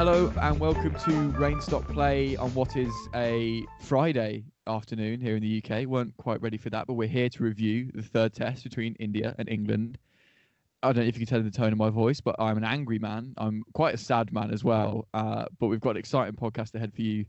[0.00, 5.42] Hello and welcome to Rain Stop Play on what is a Friday afternoon here in
[5.42, 5.80] the UK.
[5.80, 8.94] We weren't quite ready for that, but we're here to review the third test between
[8.94, 9.98] India and England.
[10.82, 12.64] I don't know if you can tell the tone of my voice, but I'm an
[12.64, 13.34] angry man.
[13.36, 15.06] I'm quite a sad man as well.
[15.12, 17.26] Uh, but we've got an exciting podcast ahead for you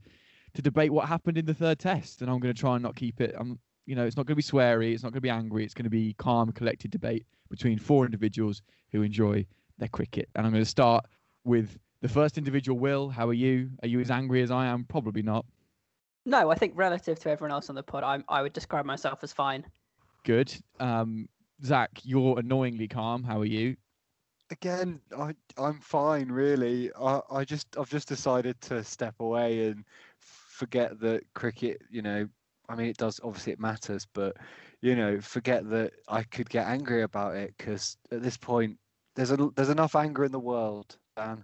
[0.53, 2.95] to debate what happened in the third test, and I'm going to try and not
[2.95, 3.35] keep it.
[3.37, 4.93] I'm, you know, it's not going to be sweary.
[4.93, 5.65] It's not going to be angry.
[5.65, 8.61] It's going to be calm, collected debate between four individuals
[8.93, 9.45] who enjoy
[9.77, 10.29] their cricket.
[10.35, 11.03] And I'm going to start
[11.43, 13.69] with the first individual, Will, how are you?
[13.83, 14.83] Are you as angry as I am?
[14.85, 15.45] Probably not.
[16.25, 19.23] No, I think relative to everyone else on the pod, I I would describe myself
[19.23, 19.65] as fine.
[20.23, 20.53] Good.
[20.79, 21.27] Um,
[21.63, 23.23] Zach, you're annoyingly calm.
[23.23, 23.75] How are you?
[24.49, 26.91] Again, I I'm fine, really.
[26.99, 29.85] I I just I've just decided to step away and
[30.19, 31.81] forget that cricket.
[31.89, 32.27] You know,
[32.69, 34.37] I mean, it does obviously it matters, but
[34.81, 38.77] you know, forget that I could get angry about it because at this point,
[39.15, 41.43] there's a there's enough anger in the world, Dan.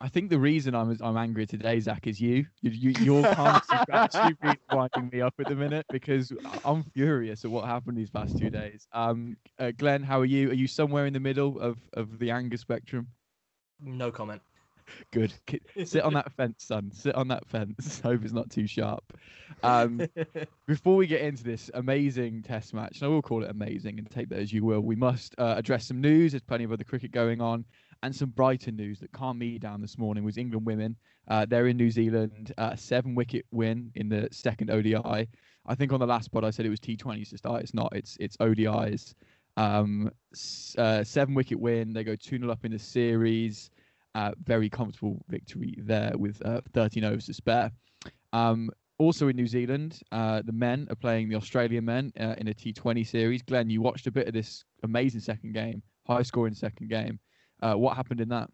[0.00, 2.46] I think the reason I'm I'm angry today, Zach, is you.
[2.60, 6.32] you, you your comments have actually been winding me up at the minute because
[6.64, 8.86] I'm furious at what happened these past two days.
[8.92, 10.50] Um, uh, Glenn, how are you?
[10.50, 13.08] Are you somewhere in the middle of of the anger spectrum?
[13.80, 14.42] No comment.
[15.12, 15.32] Good.
[15.84, 16.90] Sit on that fence, son.
[16.92, 18.00] Sit on that fence.
[18.04, 19.02] Hope it's not too sharp.
[19.62, 20.06] Um,
[20.66, 24.08] before we get into this amazing test match, and I will call it amazing and
[24.10, 26.32] take that as you will, we must uh, address some news.
[26.32, 27.64] There's plenty of other cricket going on.
[28.02, 30.96] And some Brighton news that calmed me down this morning was England women.
[31.28, 35.28] Uh, they're in New Zealand, uh, seven wicket win in the second ODI.
[35.66, 37.62] I think on the last pod I said it was T20s to start.
[37.62, 37.92] It's not.
[37.94, 39.14] It's it's ODIs.
[39.56, 40.10] Um,
[40.78, 41.92] uh, seven wicket win.
[41.92, 43.70] They go 2 0 up in the series.
[44.14, 47.70] Uh, very comfortable victory there with uh, 13 overs to spare.
[48.32, 52.48] Um, also in New Zealand, uh, the men are playing the Australian men uh, in
[52.48, 53.42] a T20 series.
[53.42, 57.18] Glenn, you watched a bit of this amazing second game, high scoring second game.
[57.60, 58.50] Uh, what happened in that?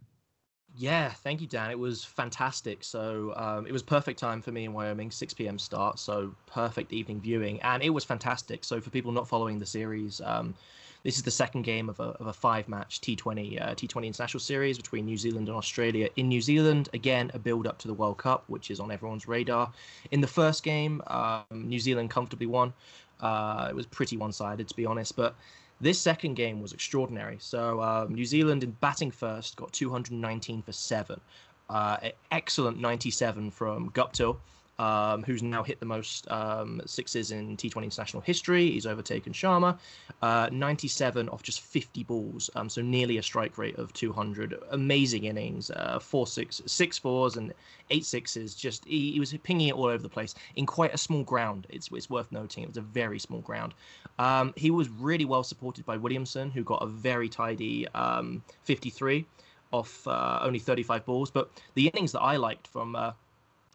[0.75, 1.71] Yeah, thank you, Dan.
[1.71, 2.83] It was fantastic.
[2.83, 5.59] So um, it was perfect time for me in Wyoming, 6 p.m.
[5.59, 8.65] start, so perfect evening viewing, and it was fantastic.
[8.65, 10.55] So for people not following the series, um,
[11.03, 14.79] this is the second game of a, of a five-match T20 uh, T20 international series
[14.79, 16.09] between New Zealand and Australia.
[16.17, 19.71] In New Zealand, again, a build-up to the World Cup, which is on everyone's radar.
[20.11, 22.73] In the first game, um, New Zealand comfortably won.
[23.21, 25.35] Uh, it was pretty one-sided, to be honest, but
[25.83, 27.37] this second game was extraordinary.
[27.41, 31.21] So um, New Zealand in batting first got 219 for seven.
[31.69, 31.97] Uh,
[32.31, 34.37] excellent 97 from Guptill
[34.83, 38.69] um, who's now hit the most um, sixes in T20 international history.
[38.69, 39.79] He's overtaken Sharma.
[40.21, 44.59] Uh, 97 off just 50 balls, um, so nearly a strike rate of 200.
[44.71, 47.55] Amazing innings, uh, four six, six fours and
[47.91, 48.57] eight sixes.
[48.57, 51.69] Just he, he, was pinging it all over the place in quite a small ground.
[51.71, 53.75] It's, it's worth noting it was a very small ground.
[54.19, 59.25] Um, he was really well supported by Williamson, who got a very tidy um, 53
[59.71, 61.31] off uh, only 35 balls.
[61.31, 63.13] But the innings that I liked from uh,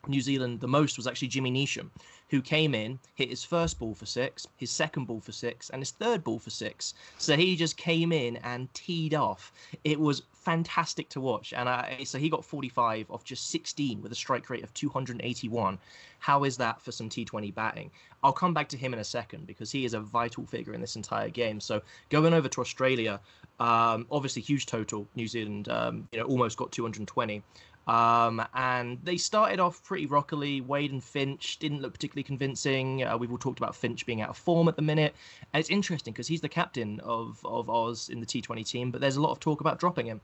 [0.07, 1.89] New Zealand the most was actually Jimmy Neesham,
[2.29, 5.81] who came in, hit his first ball for six, his second ball for six, and
[5.81, 6.93] his third ball for six.
[7.17, 9.51] So he just came in and teed off.
[9.83, 11.51] It was fantastic to watch.
[11.51, 15.77] And I, so he got 45 off just 16 with a strike rate of 281.
[16.19, 17.91] How is that for some T20 batting?
[18.23, 20.79] I'll come back to him in a second because he is a vital figure in
[20.79, 21.59] this entire game.
[21.59, 23.19] So going over to Australia,
[23.59, 25.05] um, obviously huge total.
[25.15, 27.43] New Zealand, um, you know, almost got 220.
[27.87, 30.59] Um, and they started off pretty rockily.
[30.61, 33.03] Wade and Finch didn't look particularly convincing.
[33.03, 35.15] Uh, we've all talked about Finch being out of form at the minute.
[35.53, 38.99] And it's interesting because he's the captain of, of Oz in the T20 team, but
[38.99, 40.21] there's a lot of talk about dropping him.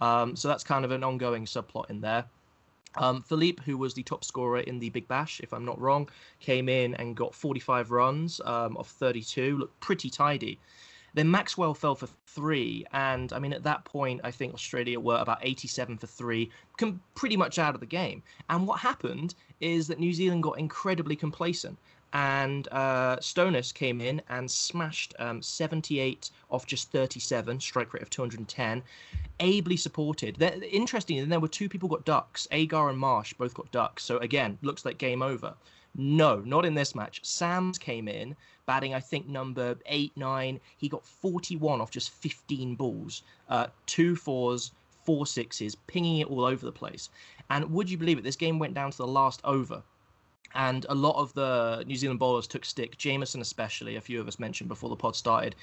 [0.00, 2.26] Um, so that's kind of an ongoing subplot in there.
[2.98, 6.08] Um, Philippe, who was the top scorer in the Big Bash, if I'm not wrong,
[6.40, 10.58] came in and got 45 runs um, of 32, looked pretty tidy.
[11.16, 15.16] Then Maxwell fell for three, and I mean at that point I think Australia were
[15.16, 18.22] about 87 for three, com- pretty much out of the game.
[18.50, 21.78] And what happened is that New Zealand got incredibly complacent
[22.12, 28.10] and uh, Stoinis came in and smashed um, 78 off just 37, strike rate of
[28.10, 28.82] 210,
[29.40, 30.36] ably supported.
[30.36, 32.46] They're, interestingly, then there were two people got ducks.
[32.50, 34.04] Agar and Marsh both got ducks.
[34.04, 35.54] So again, looks like game over.
[35.98, 37.20] No, not in this match.
[37.24, 40.60] Sams came in, batting, I think, number eight, nine.
[40.76, 44.72] He got 41 off just 15 balls, uh, two fours,
[45.04, 47.08] four sixes, pinging it all over the place.
[47.48, 48.24] And would you believe it?
[48.24, 49.82] This game went down to the last over.
[50.54, 52.96] And a lot of the New Zealand bowlers took stick.
[52.98, 55.54] Jamieson, especially, a few of us mentioned before the pod started,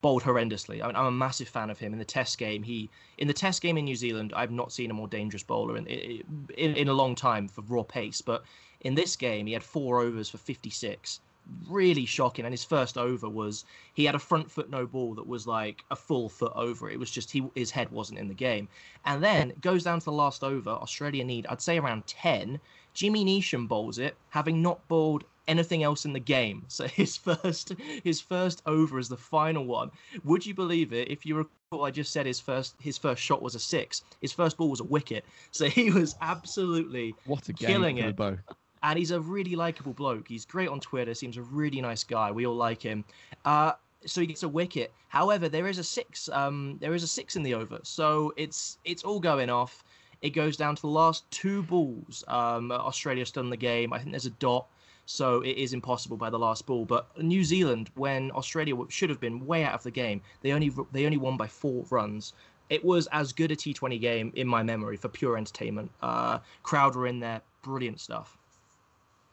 [0.00, 0.82] bowled horrendously.
[0.82, 2.62] I mean, I'm a massive fan of him in the Test game.
[2.62, 2.88] He
[3.18, 5.86] in the Test game in New Zealand, I've not seen a more dangerous bowler in
[5.86, 8.20] in, in a long time for raw pace.
[8.20, 8.44] But
[8.82, 11.20] in this game, he had four overs for 56.
[11.68, 12.44] Really shocking.
[12.44, 13.64] And his first over was
[13.94, 16.90] he had a front foot no ball that was like a full foot over.
[16.90, 18.68] It was just he his head wasn't in the game.
[19.06, 20.70] And then goes down to the last over.
[20.70, 22.60] Australia need I'd say around 10.
[22.92, 26.64] Jimmy Neesham bowls it, having not bowled anything else in the game.
[26.68, 27.72] So his first
[28.04, 29.90] his first over is the final one.
[30.24, 31.10] Would you believe it?
[31.10, 34.02] If you recall, I just said his first his first shot was a six.
[34.20, 35.24] His first ball was a wicket.
[35.50, 38.14] So he was absolutely what a game killing it.
[38.14, 38.36] bow.
[38.82, 40.28] And he's a really likable bloke.
[40.28, 41.14] He's great on Twitter.
[41.14, 42.30] Seems a really nice guy.
[42.30, 43.04] We all like him.
[43.44, 43.72] Uh,
[44.06, 44.92] so he gets a wicket.
[45.08, 46.28] However, there is a six.
[46.28, 47.80] Um, there is a six in the over.
[47.82, 49.84] So it's it's all going off.
[50.20, 52.24] It goes down to the last two balls.
[52.28, 53.92] Um, Australia still the game.
[53.92, 54.66] I think there's a dot.
[55.06, 56.84] So it is impossible by the last ball.
[56.84, 60.70] But New Zealand, when Australia should have been way out of the game, they only
[60.92, 62.34] they only won by four runs.
[62.68, 65.90] It was as good a T20 game in my memory for pure entertainment.
[66.02, 68.36] Uh, crowd were in there, brilliant stuff.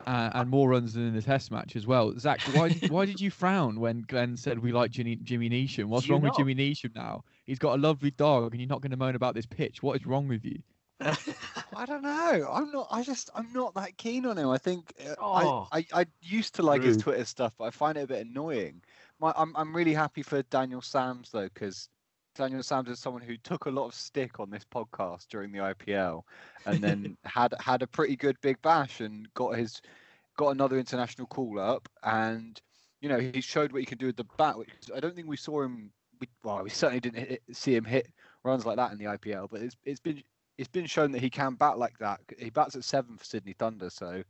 [0.06, 2.14] Uh, and more runs than in the Test match as well.
[2.20, 5.86] Zach, why did, why did you frown when Glenn said we like Jimmy, Jimmy Neesham?
[5.86, 6.36] What's Do you wrong with?
[6.38, 7.24] Jimmy Neesham now?
[7.46, 9.82] He's got a lovely dog, and you're not going to moan about this pitch.
[9.82, 10.60] What is wrong with you?
[11.02, 12.50] I don't know.
[12.52, 12.88] I'm not.
[12.92, 13.30] I just.
[13.36, 14.50] I'm not that keen on him.
[14.50, 14.94] I think.
[15.06, 15.68] uh, Oh.
[15.72, 16.02] I, I.
[16.02, 18.82] I used to like his Twitter stuff, but I find it a bit annoying.
[19.20, 19.34] My.
[19.36, 19.56] I'm.
[19.56, 21.90] I'm really happy for Daniel Sams though, because
[22.36, 25.60] Daniel Sams is someone who took a lot of stick on this podcast during the
[25.60, 26.24] IPL,
[26.66, 29.82] and then had had a pretty good big bash and got his
[30.38, 32.62] got another international call up, and
[33.02, 34.58] you know he showed what he can do with the bat.
[34.58, 35.92] Which I don't think we saw him.
[36.20, 38.08] We, well, we certainly didn't hit, see him hit
[38.44, 40.22] runs like that in the IPL, but it's it's been
[40.58, 42.20] it's been shown that he can bat like that.
[42.38, 44.24] He bats at seven for Sydney Thunder, so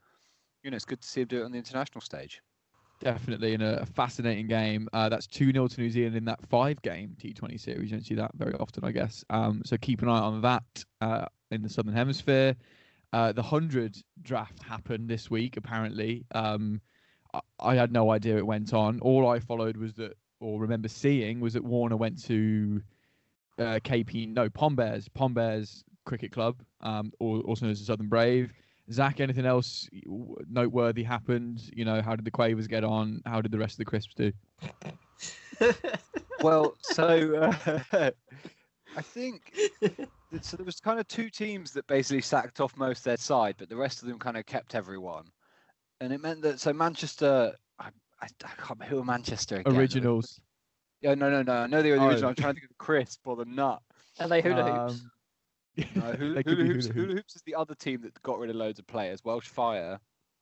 [0.63, 2.41] you know it's good to see him do it on the international stage.
[2.99, 4.87] Definitely in a, fascinating game.
[4.93, 7.91] Uh, that's 2 0 to New Zealand in that five game T20 series.
[7.91, 9.23] You don't see that very often, I guess.
[9.29, 10.63] Um, so keep an eye on that
[11.01, 12.55] uh, in the Southern Hemisphere.
[13.13, 16.25] Uh, the 100 draft happened this week, apparently.
[16.33, 16.81] Um,
[17.33, 18.99] I, I had no idea it went on.
[19.01, 22.81] All I followed was that, or remember seeing, was that Warner went to
[23.59, 28.53] uh, KP, no, Pom Bears, Cricket Club, um, also known as the Southern Brave.
[28.91, 29.89] Zach, anything else
[30.49, 31.61] noteworthy happened?
[31.73, 33.21] You know, how did the Quavers get on?
[33.25, 34.31] How did the rest of the Crisps do?
[36.41, 37.53] Well, so uh,
[38.97, 39.53] I think
[40.41, 40.57] so.
[40.57, 43.75] There was kind of two teams that basically sacked off most their side, but the
[43.75, 45.25] rest of them kind of kept everyone,
[46.01, 47.55] and it meant that so Manchester.
[47.79, 47.85] I,
[48.21, 49.75] I, I can't remember who were Manchester again.
[49.75, 50.39] Originals.
[51.01, 51.53] Yeah, no, no, no.
[51.53, 52.07] I know they were the Oh.
[52.09, 52.29] original.
[52.29, 53.81] I'm trying to think of the crisp or the nut.
[54.19, 55.03] Are they hula hoops?
[55.77, 57.13] No, hula, they hula, hoops, hula hula hoops.
[57.19, 59.23] hoops is the other team that got rid of loads of players.
[59.23, 59.99] Welsh Fire.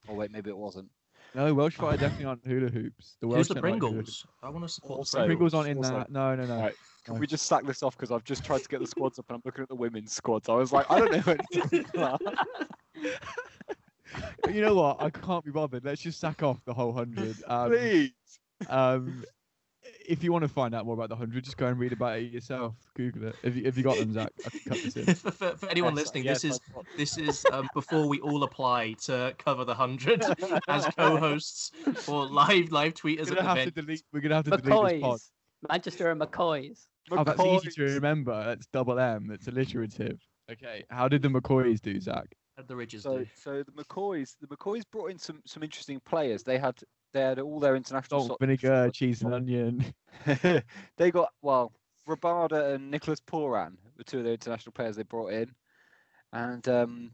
[0.07, 0.89] Oh wait, maybe it wasn't.
[1.35, 3.17] No, Welsh Fire definitely aren't hula hoops.
[3.21, 4.25] The Who's Welsh the don't like hula Pringles?
[4.43, 5.27] I want to support Also- the hoops.
[5.29, 6.11] Pringles aren't in Also- that.
[6.11, 6.59] No, no, no.
[6.59, 6.73] Right.
[7.05, 7.19] Can no.
[7.19, 9.35] we just sack this off because I've just tried to get the squads up and
[9.35, 10.47] I'm looking at the women's squads.
[10.49, 11.85] I was like, I don't know anything.
[14.49, 15.01] You know what?
[15.01, 15.83] I can't be bothered.
[15.83, 17.35] Let's just sack off the whole hundred.
[17.47, 18.11] Um, Please.
[18.69, 19.23] um,
[20.07, 22.17] if you want to find out more about the hundred, just go and read about
[22.19, 22.75] it yourself.
[22.95, 23.35] Google it.
[23.43, 25.05] If you, if you got them, Zach, I can cut this in.
[25.15, 28.07] for, for, for anyone Yes, listening, yes, this is I've got- this is um, before
[28.07, 30.23] we all apply to cover the hundred
[30.67, 31.71] as co-hosts
[32.07, 33.75] or live live tweeters We're at gonna have the to event.
[33.87, 34.03] delete.
[34.11, 35.19] We're gonna have to delete this pod.
[35.19, 35.29] McCoys.
[35.69, 36.79] Manchester and McCoys.
[37.11, 38.43] Oh, that's easy to remember.
[38.45, 39.27] That's double M.
[39.27, 40.19] That's alliterative.
[40.51, 42.25] Okay, how did the McCoys do, Zach?
[42.57, 43.25] At the Ridges So, do.
[43.35, 46.43] so the McCoys, the McCoys brought in some some interesting players.
[46.43, 46.75] They had
[47.13, 48.21] they had all their international.
[48.21, 49.85] Salt, sort- vinegar, cheese, and onion.
[50.97, 51.71] they got well,
[52.07, 55.53] Rabada and Nicholas Pooran were two of the international players they brought in,
[56.33, 57.11] and um,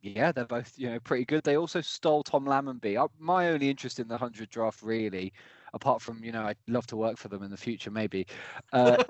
[0.00, 1.44] yeah, they're both you know pretty good.
[1.44, 3.02] They also stole Tom Lammonby.
[3.02, 5.32] Uh, my only interest in the hundred draft, really,
[5.74, 8.26] apart from you know I'd love to work for them in the future, maybe.
[8.72, 9.02] Uh,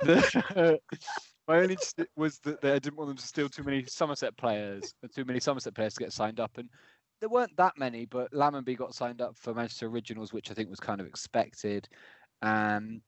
[0.00, 0.78] the,
[1.48, 1.76] my only
[2.16, 5.40] was that they- I didn't want them to steal too many Somerset players, too many
[5.40, 6.68] Somerset players to get signed up, and
[7.22, 10.68] there weren't that many, but Lammonby got signed up for Manchester Originals, which I think
[10.68, 11.88] was kind of expected.
[12.42, 13.00] And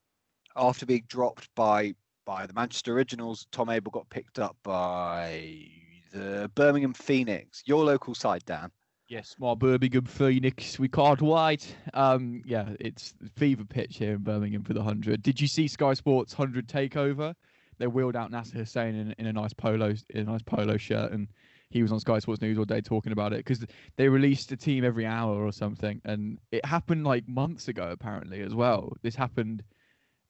[0.54, 1.94] after being dropped by
[2.24, 5.66] by the Manchester Originals, Tom Abell got picked up by
[6.12, 8.70] the Birmingham Phoenix, your local side, Dan.
[9.08, 10.78] Yes, my Birmingham Phoenix.
[10.78, 11.74] We can't wait.
[11.92, 15.24] Um, yeah, it's fever pitch here in Birmingham for the hundred.
[15.24, 17.34] Did you see Sky Sports hundred takeover?
[17.78, 21.10] They wheeled out Nasser Hussain in, in a nice polo in a nice polo shirt,
[21.10, 21.26] and
[21.70, 23.64] he was on Sky Sports News all day talking about it because
[23.96, 28.40] they released a team every hour or something, and it happened like months ago apparently
[28.42, 28.92] as well.
[29.02, 29.62] This happened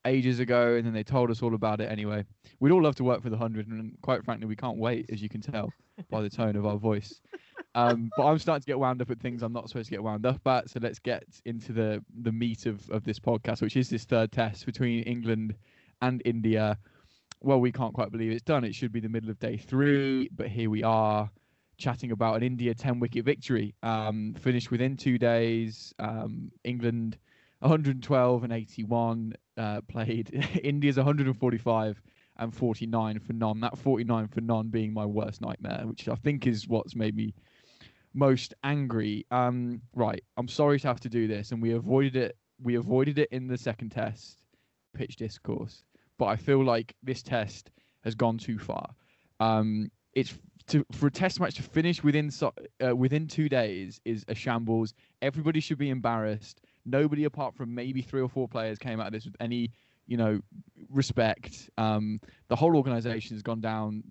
[0.07, 2.25] ages ago, and then they told us all about it anyway.
[2.61, 5.23] We'd all love to work for the hundred, and quite frankly, we can't wait, as
[5.23, 5.73] you can tell
[6.11, 7.21] by the tone of our voice.
[7.77, 10.03] Um, but I'm starting to get wound up at things I'm not supposed to get
[10.03, 10.71] wound up at.
[10.71, 14.31] So let's get into the the meat of of this podcast, which is this third
[14.33, 15.55] test between England
[16.01, 16.79] and India.
[17.45, 18.65] Well, we can't quite believe it's done.
[18.65, 21.31] It should be the middle of day three, but here we are
[21.77, 23.75] chatting about an India 10 wicket victory.
[23.83, 25.93] Um, finished within two days.
[25.99, 27.19] Um, England
[27.59, 30.31] 112 and 81 uh, played.
[30.65, 32.01] India's 145
[32.39, 33.61] and 49 for none.
[33.61, 37.35] That 49 for none being my worst nightmare, which I think is what's made me
[38.15, 39.27] most angry.
[39.31, 42.39] Um, right, I'm sorry to have to do this, and we avoided it.
[42.63, 44.39] We avoided it in the second test,
[44.95, 45.85] pitch discourse.
[46.19, 47.71] But I feel like this test
[48.05, 48.91] has gone too far.
[49.41, 50.35] Um, it's
[50.67, 52.31] to for a test match to finish within
[52.87, 54.95] uh, within two days is a shambles.
[55.23, 56.61] Everybody should be embarrassed.
[56.87, 59.71] Nobody apart from maybe three or four players came out of this with any,
[60.07, 60.41] you know,
[60.91, 61.69] respect.
[61.77, 64.05] Um, the whole organisation has gone down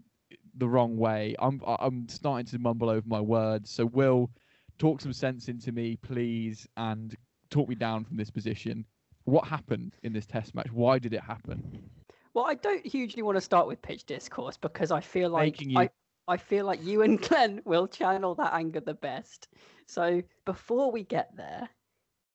[0.57, 1.36] the wrong way.
[1.39, 3.72] I'm I'm starting to mumble over my words.
[3.72, 4.29] So Will,
[4.77, 7.15] talk some sense into me, please, and
[7.50, 8.86] talk me down from this position.
[9.25, 10.72] What happened in this test match?
[10.72, 11.89] Why did it happen?
[12.34, 15.77] Well, I don't hugely want to start with pitch discourse because I feel like you-
[15.77, 15.89] I,
[16.27, 19.48] I feel like you and Glenn will channel that anger the best.
[19.88, 21.70] So before we get there,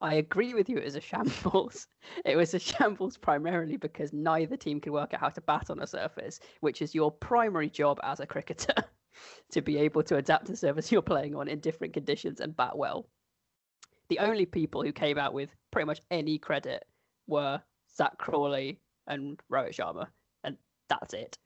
[0.00, 0.78] I agree with you.
[0.78, 1.88] It was a shambles.
[2.24, 5.80] It was a shambles primarily because neither team could work out how to bat on
[5.80, 8.74] a surface, which is your primary job as a cricketer,
[9.50, 12.56] to be able to adapt to the surface you're playing on in different conditions and
[12.56, 13.08] bat well.
[14.08, 16.84] The only people who came out with pretty much any credit
[17.26, 17.60] were
[17.96, 20.06] Zak Crawley and Rohit Sharma,
[20.44, 20.56] and
[20.88, 21.36] that's it.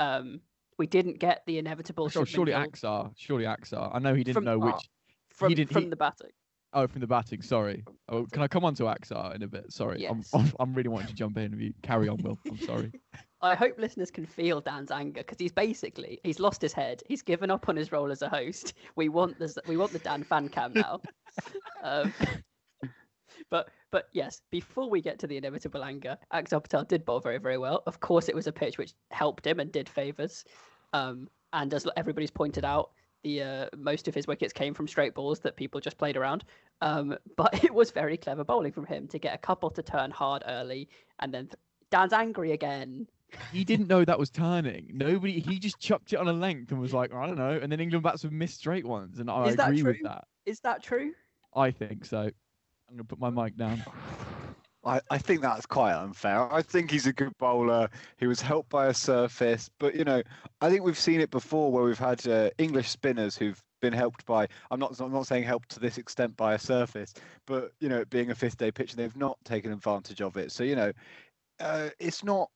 [0.00, 0.40] Um,
[0.78, 2.08] we didn't get the inevitable.
[2.08, 3.12] Sure, Shubman surely Gill Axar.
[3.16, 3.90] Surely Axar.
[3.94, 4.74] I know he didn't From- know which.
[4.74, 4.80] oh,
[5.28, 6.30] from didn't- from he- the batting.
[6.74, 7.42] Oh, from the batting.
[7.42, 7.84] Sorry.
[8.08, 9.70] Oh, can I come on to Axar in a bit?
[9.70, 10.06] Sorry.
[10.08, 10.30] I'm, Yes.
[10.32, 11.52] I'm I'm really wanting to jump in.
[11.52, 12.38] If you carry on, Will.
[12.48, 12.90] I'm sorry.
[13.42, 17.02] I hope listeners can feel Dan's anger because he's basically he's lost his head.
[17.06, 18.72] He's given up on his role as a host.
[18.96, 21.00] We want the we want the Dan fan cam now.
[21.82, 22.12] um,
[23.50, 27.38] but but yes, before we get to the inevitable anger, Axar Patel did bowl very
[27.38, 27.82] very well.
[27.86, 30.44] Of course, it was a pitch which helped him and did favors.
[30.92, 32.90] Um, and as everybody's pointed out,
[33.22, 36.44] the uh, most of his wickets came from straight balls that people just played around.
[36.80, 40.10] Um, but it was very clever bowling from him to get a couple to turn
[40.10, 40.88] hard early,
[41.20, 41.56] and then th-
[41.90, 43.06] Dan's angry again.
[43.50, 44.90] He didn't know that was turning.
[44.92, 45.40] Nobody.
[45.40, 47.58] He just chucked it on a length and was like, I don't know.
[47.62, 50.26] And then England batsmen missed straight ones, and I Is that agree with that.
[50.44, 51.12] Is that true?
[51.54, 52.18] I think so.
[52.18, 53.82] I'm gonna put my mic down.
[54.84, 56.52] I, I think that's quite unfair.
[56.52, 57.88] I think he's a good bowler.
[58.18, 60.22] He was helped by a surface, but you know,
[60.60, 64.26] I think we've seen it before where we've had uh, English spinners who've been helped
[64.26, 64.48] by.
[64.70, 64.98] I'm not.
[65.00, 67.14] I'm not saying helped to this extent by a surface,
[67.46, 70.36] but you know, it being a fifth day pitch, and they've not taken advantage of
[70.36, 70.50] it.
[70.50, 70.92] So you know,
[71.60, 72.50] uh, it's not.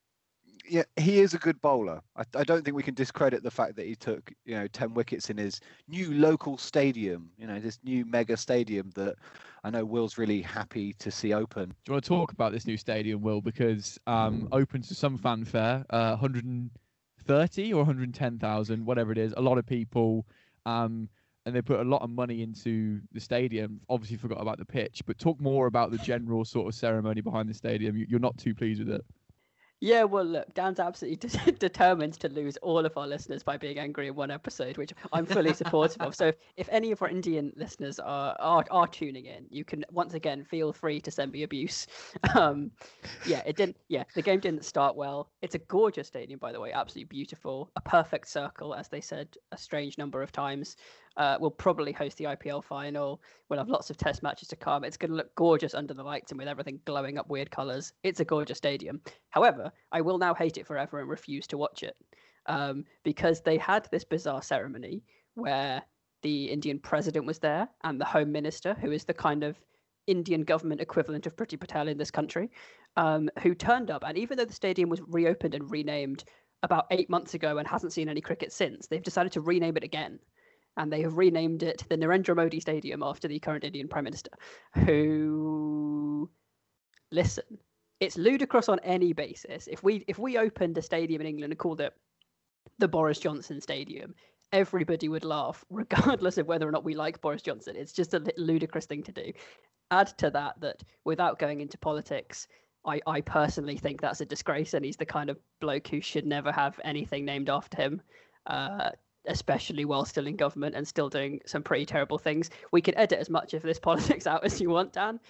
[0.68, 2.00] Yeah, he is a good bowler.
[2.16, 4.94] I, I don't think we can discredit the fact that he took you know ten
[4.94, 7.30] wickets in his new local stadium.
[7.38, 9.16] You know, this new mega stadium that
[9.64, 11.68] I know Will's really happy to see open.
[11.70, 13.40] Do you want to talk about this new stadium, Will?
[13.40, 19.34] Because um, open to some fanfare, uh, 130 or 110,000, whatever it is.
[19.36, 20.26] A lot of people.
[20.64, 21.08] Um,
[21.44, 23.80] and they put a lot of money into the stadium.
[23.88, 27.48] Obviously, forgot about the pitch, but talk more about the general sort of ceremony behind
[27.48, 27.96] the stadium.
[27.96, 29.04] You- You're not too pleased with it.
[29.80, 33.78] Yeah, well, look, Dan's absolutely de- determined to lose all of our listeners by being
[33.78, 36.14] angry in one episode, which I'm fully supportive of.
[36.14, 39.84] So, if, if any of our Indian listeners are, are are tuning in, you can
[39.90, 41.86] once again feel free to send me abuse.
[42.34, 42.70] Um,
[43.24, 43.76] yeah, it didn't.
[43.88, 45.30] Yeah, the game didn't start well.
[45.40, 49.28] It's a gorgeous stadium, by the way, absolutely beautiful, a perfect circle, as they said
[49.52, 50.76] a strange number of times.
[51.16, 53.20] Uh, we'll probably host the IPL final.
[53.48, 54.84] We'll have lots of test matches to come.
[54.84, 57.92] It's going to look gorgeous under the lights and with everything glowing up weird colours.
[58.02, 59.00] It's a gorgeous stadium.
[59.30, 61.96] However, I will now hate it forever and refuse to watch it
[62.46, 65.02] um, because they had this bizarre ceremony
[65.34, 65.82] where
[66.22, 69.58] the Indian president was there and the home minister, who is the kind of
[70.06, 72.50] Indian government equivalent of Priti Patel in this country,
[72.96, 74.04] um, who turned up.
[74.06, 76.24] And even though the stadium was reopened and renamed
[76.62, 79.84] about eight months ago and hasn't seen any cricket since, they've decided to rename it
[79.84, 80.18] again.
[80.76, 84.30] And they have renamed it the Narendra Modi Stadium after the current Indian Prime Minister,
[84.74, 86.30] who,
[87.10, 87.58] listen,
[88.00, 89.68] it's ludicrous on any basis.
[89.68, 91.94] If we if we opened a stadium in England and called it
[92.78, 94.14] the Boris Johnson Stadium,
[94.52, 97.76] everybody would laugh, regardless of whether or not we like Boris Johnson.
[97.76, 99.32] It's just a ludicrous thing to do.
[99.90, 102.48] Add to that that without going into politics,
[102.84, 106.26] I, I personally think that's a disgrace, and he's the kind of bloke who should
[106.26, 108.02] never have anything named after him.
[108.46, 108.90] Uh,
[109.28, 112.50] especially while still in government and still doing some pretty terrible things.
[112.72, 115.20] We can edit as much of this politics out as you want, Dan.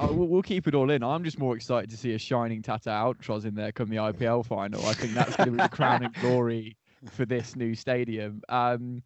[0.00, 1.02] Oh, we'll, we'll keep it all in.
[1.02, 4.46] I'm just more excited to see a shining Tata Altroz in there come the IPL
[4.46, 4.84] final.
[4.86, 6.76] I think that's going to be the crowning glory
[7.10, 8.42] for this new stadium.
[8.48, 9.02] Um,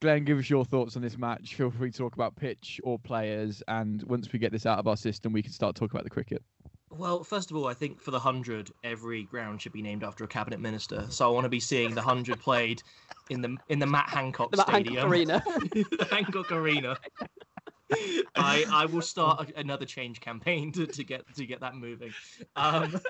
[0.00, 1.54] Glenn, give us your thoughts on this match.
[1.54, 4.86] Feel free to talk about pitch or players, and once we get this out of
[4.86, 6.42] our system, we can start talking about the cricket.
[6.96, 10.24] Well, first of all, I think for the hundred, every ground should be named after
[10.24, 11.06] a cabinet minister.
[11.08, 12.82] So I want to be seeing the hundred played
[13.30, 15.42] in the in the Matt Hancock The Matt Hancock Stadium, Arena.
[15.72, 16.96] the Hancock Arena.
[18.36, 22.12] I I will start a- another change campaign to, to get to get that moving.
[22.56, 23.00] Um,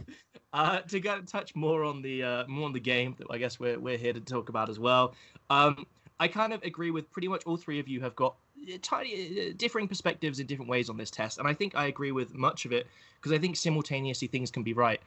[0.52, 3.58] uh, to go touch more on the uh, more on the game that I guess
[3.58, 5.14] we're we're here to talk about as well.
[5.48, 5.86] Um,
[6.18, 8.36] I kind of agree with pretty much all three of you have got
[8.82, 12.12] tiny uh, differing perspectives in different ways on this test, and I think I agree
[12.12, 12.86] with much of it
[13.16, 15.00] because I think simultaneously things can be right.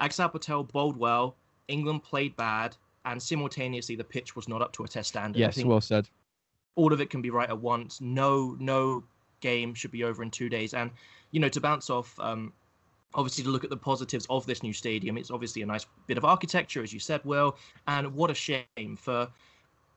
[0.00, 1.36] Axar Patel bowled well,
[1.68, 5.38] England played bad, and simultaneously the pitch was not up to a test standard.
[5.38, 6.08] Yes, well said.
[6.74, 8.00] all of it can be right at once.
[8.00, 9.04] No, no
[9.40, 10.74] game should be over in two days.
[10.74, 10.90] And
[11.30, 12.52] you know, to bounce off, um,
[13.14, 16.18] obviously to look at the positives of this new stadium, it's obviously a nice bit
[16.18, 17.56] of architecture, as you said, Will.
[17.88, 19.28] And what a shame for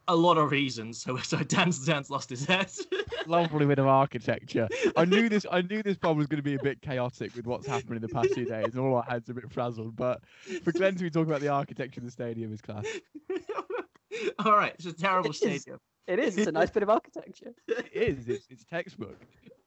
[0.09, 1.01] a lot of reasons.
[1.01, 2.69] So, so Dan's Dan's lost his head.
[3.27, 4.67] Lovely bit of architecture.
[4.97, 5.45] I knew this.
[5.49, 8.01] I knew this problem was going to be a bit chaotic with what's happened in
[8.01, 9.95] the past few days, and all our heads are a bit frazzled.
[9.95, 10.21] But
[10.63, 12.85] for Glenn to be talking about the architecture of the stadium is class.
[14.43, 15.61] All right, it's a terrible It is.
[15.61, 15.79] stadium.
[16.07, 16.37] It is.
[16.37, 17.53] It's a nice bit of architecture.
[17.67, 18.27] It is.
[18.27, 19.17] It's, it's textbook.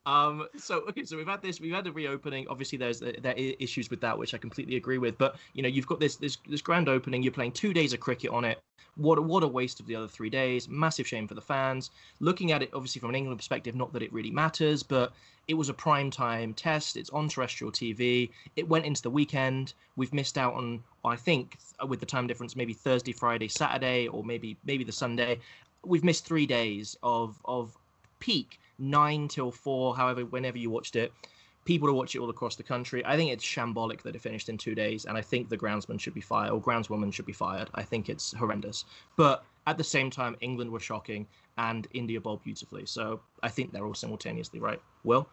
[0.04, 2.46] Um, so okay, so we've had this, we've had the reopening.
[2.48, 5.16] Obviously, there's there are issues with that, which I completely agree with.
[5.16, 7.22] But you know, you've got this this this grand opening.
[7.22, 8.60] You're playing two days of cricket on it.
[8.96, 10.68] What a, what a waste of the other three days.
[10.68, 11.90] Massive shame for the fans.
[12.20, 15.12] Looking at it, obviously from an England perspective, not that it really matters, but
[15.48, 16.96] it was a prime time test.
[16.96, 18.30] It's on terrestrial TV.
[18.56, 19.72] It went into the weekend.
[19.96, 24.24] We've missed out on, I think, with the time difference, maybe Thursday, Friday, Saturday, or
[24.24, 25.38] maybe maybe the Sunday.
[25.84, 27.76] We've missed three days of of
[28.18, 31.12] peak nine till four, however, whenever you watched it.
[31.64, 33.04] People to watch it all across the country.
[33.06, 36.00] I think it's shambolic that it finished in two days, and I think the groundsman
[36.00, 37.70] should be fired or groundswoman should be fired.
[37.74, 38.84] I think it's horrendous.
[39.16, 42.86] But at the same time, England were shocking and India bowled beautifully.
[42.86, 44.80] So I think they're all simultaneously right.
[45.04, 45.28] Will?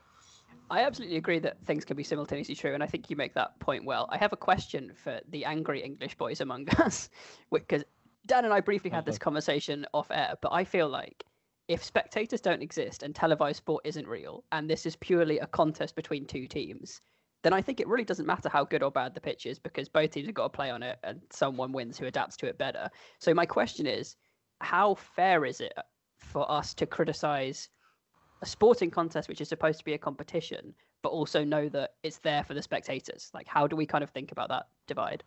[0.70, 3.58] I absolutely agree that things can be simultaneously true, and I think you make that
[3.60, 4.08] point well.
[4.12, 7.10] I have a question for the angry English boys among us,
[7.52, 7.84] because
[8.28, 9.24] Dan and I briefly had this uh-huh.
[9.24, 11.26] conversation off air, but I feel like
[11.70, 15.96] if spectators don't exist and televised sport isn't real, and this is purely a contest
[15.96, 17.00] between two teams,
[17.44, 19.88] then I think it really doesn't matter how good or bad the pitch is because
[19.88, 22.58] both teams have got to play on it and someone wins who adapts to it
[22.58, 22.90] better.
[23.20, 24.16] So my question is,
[24.62, 25.74] how fair is it
[26.18, 27.70] for us to criticize
[28.42, 32.18] a sporting contest which is supposed to be a competition, but also know that it's
[32.18, 33.30] there for the spectators?
[33.32, 35.24] Like, how do we kind of think about that divide?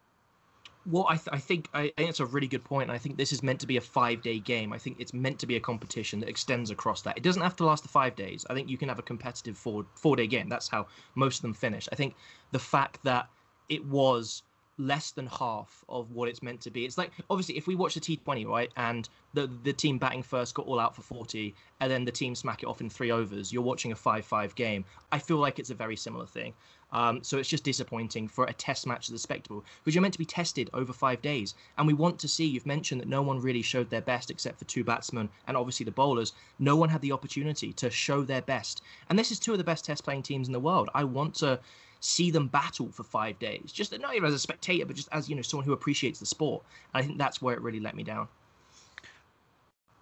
[0.85, 2.91] Well, I, th- I think I, it's a really good point.
[2.91, 4.73] I think this is meant to be a five-day game.
[4.73, 7.17] I think it's meant to be a competition that extends across that.
[7.17, 8.45] It doesn't have to last the five days.
[8.51, 10.49] I think you can have a competitive four four-day game.
[10.49, 11.89] That's how most of them finish.
[11.93, 12.17] I think
[12.51, 13.29] the fact that
[13.69, 14.43] it was
[14.79, 16.85] less than half of what it's meant to be.
[16.85, 20.55] It's like obviously if we watch the T20 right, and the the team batting first
[20.55, 23.53] got all out for 40, and then the team smack it off in three overs,
[23.53, 24.85] you're watching a 5-5 game.
[25.11, 26.55] I feel like it's a very similar thing.
[26.93, 30.13] Um, so it's just disappointing for a test match as a spectacle because you're meant
[30.13, 32.45] to be tested over five days, and we want to see.
[32.45, 35.85] You've mentioned that no one really showed their best except for two batsmen and obviously
[35.85, 36.33] the bowlers.
[36.59, 39.65] No one had the opportunity to show their best, and this is two of the
[39.65, 40.91] best test playing teams in the world.
[40.95, 41.61] I want to
[42.03, 45.29] see them battle for five days, just not even as a spectator, but just as
[45.29, 46.65] you know someone who appreciates the sport.
[46.93, 48.29] And I think that's where it really let me down.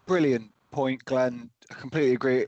[0.07, 1.51] Brilliant point, Glenn.
[1.71, 2.47] I completely agree.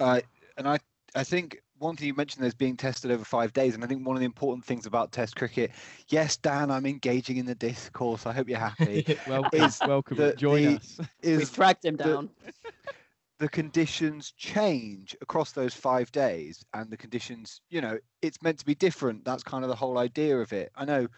[0.00, 0.20] Uh,
[0.56, 0.78] and I,
[1.14, 4.06] I think one thing you mentioned there's being tested over five days, and I think
[4.06, 5.72] one of the important things about Test cricket,
[6.08, 8.26] yes, Dan, I'm engaging in the discourse.
[8.26, 9.18] I hope you're happy.
[9.28, 10.16] welcome, is welcome.
[10.16, 11.00] The, Join the, us.
[11.20, 12.30] Is we dragged him down.
[12.44, 12.72] The,
[13.38, 18.64] the conditions change across those five days, and the conditions, you know, it's meant to
[18.64, 19.24] be different.
[19.24, 20.70] That's kind of the whole idea of it.
[20.76, 21.08] I know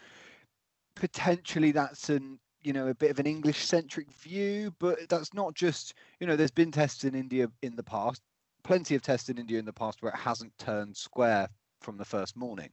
[0.95, 5.55] potentially that's an you know a bit of an english centric view but that's not
[5.55, 8.23] just you know there's been tests in india in the past
[8.67, 11.49] plenty of tests in India in the past where it hasn't turned square
[11.81, 12.71] from the first morning.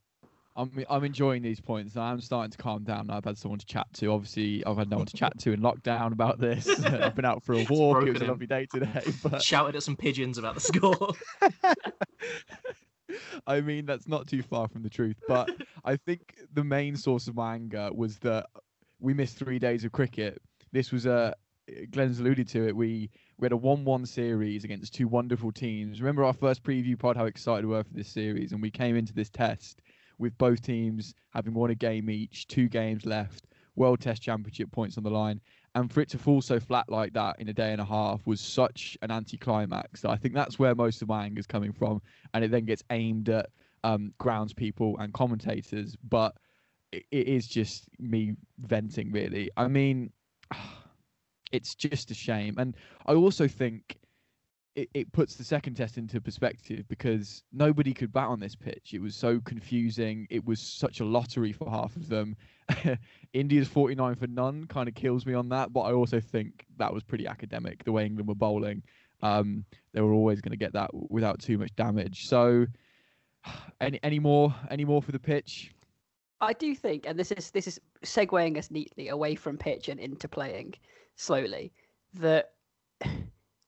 [0.56, 1.98] I'm I'm enjoying these points.
[1.98, 3.10] I'm starting to calm down.
[3.10, 4.08] I've had someone to chat to.
[4.12, 6.68] Obviously, I've had no one to chat to in lockdown about this.
[6.86, 8.06] I've been out for a walk.
[8.06, 9.02] It was a lovely day today.
[9.24, 11.14] But shouted at some pigeons about the score.
[13.48, 15.18] I mean, that's not too far from the truth.
[15.28, 15.50] But
[15.84, 18.48] I think the main source of my anger was that
[19.00, 20.42] we missed three days of cricket.
[20.72, 21.34] This was a
[21.92, 22.76] Glenn's alluded to it.
[22.76, 26.02] We we had a 1-1 series against two wonderful teams.
[26.02, 28.96] Remember our first preview pod, how excited we were for this series, and we came
[28.96, 29.82] into this test
[30.18, 34.98] with both teams having won a game each, two games left, World Test Championship points
[34.98, 35.42] on the line,
[35.76, 38.26] and for it to fall so flat like that in a day and a half
[38.28, 40.02] was such an anticlimax.
[40.02, 42.02] So I think that's where most of my anger is coming from,
[42.34, 43.50] and it then gets aimed at
[43.84, 46.36] um, grounds people and commentators, but
[46.92, 49.50] it is just me venting, really.
[49.58, 50.12] I mean
[51.52, 52.56] it's just a shame.
[52.58, 53.98] And I also think
[54.76, 58.94] it, it puts the second test into perspective because nobody could bat on this pitch.
[58.94, 60.28] It was so confusing.
[60.30, 62.36] It was such a lottery for half of them.
[63.34, 66.94] India's 49 for none kind of kills me on that, but I also think that
[66.94, 68.82] was pretty academic the way England were bowling.
[69.22, 72.28] Um, they were always going to get that without too much damage.
[72.28, 72.66] So,
[73.82, 75.72] any any more any more for the pitch?
[76.42, 80.00] I do think, and this is this is segueing us neatly away from pitch and
[80.00, 80.74] into playing
[81.16, 81.72] slowly,
[82.16, 82.54] that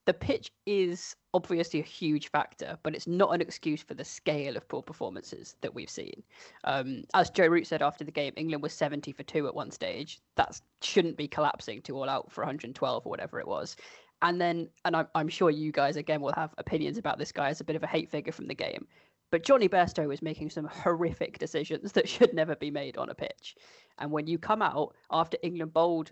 [0.06, 4.56] the pitch is obviously a huge factor, but it's not an excuse for the scale
[4.56, 6.24] of poor performances that we've seen.
[6.64, 9.72] Um, as Joe Root said after the game, England was 70 for two at one
[9.72, 10.20] stage.
[10.36, 13.76] That shouldn't be collapsing to all out for 112 or whatever it was.
[14.22, 17.50] And then, and I'm, I'm sure you guys again will have opinions about this guy
[17.50, 18.88] as a bit of a hate figure from the game.
[19.32, 23.16] But Jonny Bairstow is making some horrific decisions that should never be made on a
[23.16, 23.56] pitch.
[23.98, 26.12] And when you come out after England bowled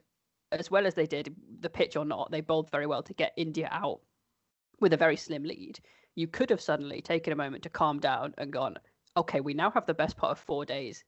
[0.59, 3.33] as well as they did, the pitch or not, they bowled very well to get
[3.37, 4.01] India out
[4.79, 5.79] with a very slim lead.
[6.15, 8.77] You could have suddenly taken a moment to calm down and gone,
[9.17, 11.03] okay, we now have the best part of four days.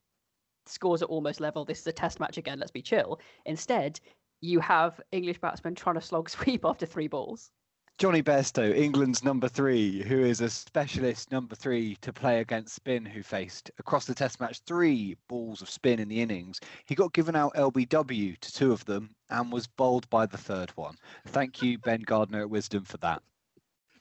[0.66, 1.64] Scores are almost level.
[1.64, 2.58] This is a test match again.
[2.58, 3.20] Let's be chill.
[3.44, 4.00] Instead,
[4.40, 7.50] you have English batsmen trying to slog sweep after three balls.
[7.98, 13.06] Jonny Bairstow, England's number three, who is a specialist number three to play against spin,
[13.06, 16.60] who faced across the test match three balls of spin in the innings.
[16.84, 20.72] He got given out LBW to two of them and was bowled by the third
[20.76, 20.96] one.
[21.28, 23.22] Thank you, Ben Gardner at Wisden, for that.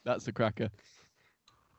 [0.04, 0.70] That's the cracker.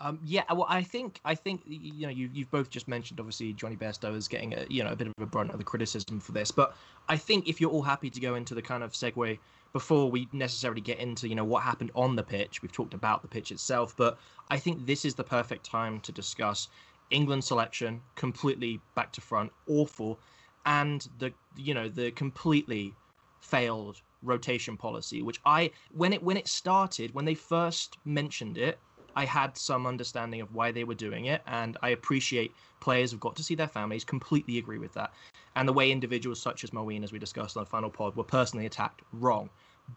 [0.00, 3.52] Um, yeah, well, I think I think you know you you've both just mentioned obviously
[3.52, 6.20] Jonny Bairstow is getting a you know a bit of a brunt of the criticism
[6.20, 6.76] for this, but
[7.10, 9.38] I think if you're all happy to go into the kind of segue
[9.72, 13.22] before we necessarily get into you know what happened on the pitch, we've talked about
[13.22, 14.18] the pitch itself, but
[14.50, 16.68] I think this is the perfect time to discuss
[17.10, 20.18] England selection completely back to front, awful,
[20.64, 22.94] and the you know the completely
[23.40, 28.78] failed rotation policy, which I when it when it started when they first mentioned it
[29.16, 33.20] I had some understanding of why they were doing it, and I appreciate players have
[33.20, 34.04] got to see their families.
[34.04, 35.12] Completely agree with that,
[35.56, 38.24] and the way individuals such as Moeen, as we discussed on the final pod, were
[38.24, 39.48] personally attacked, wrong.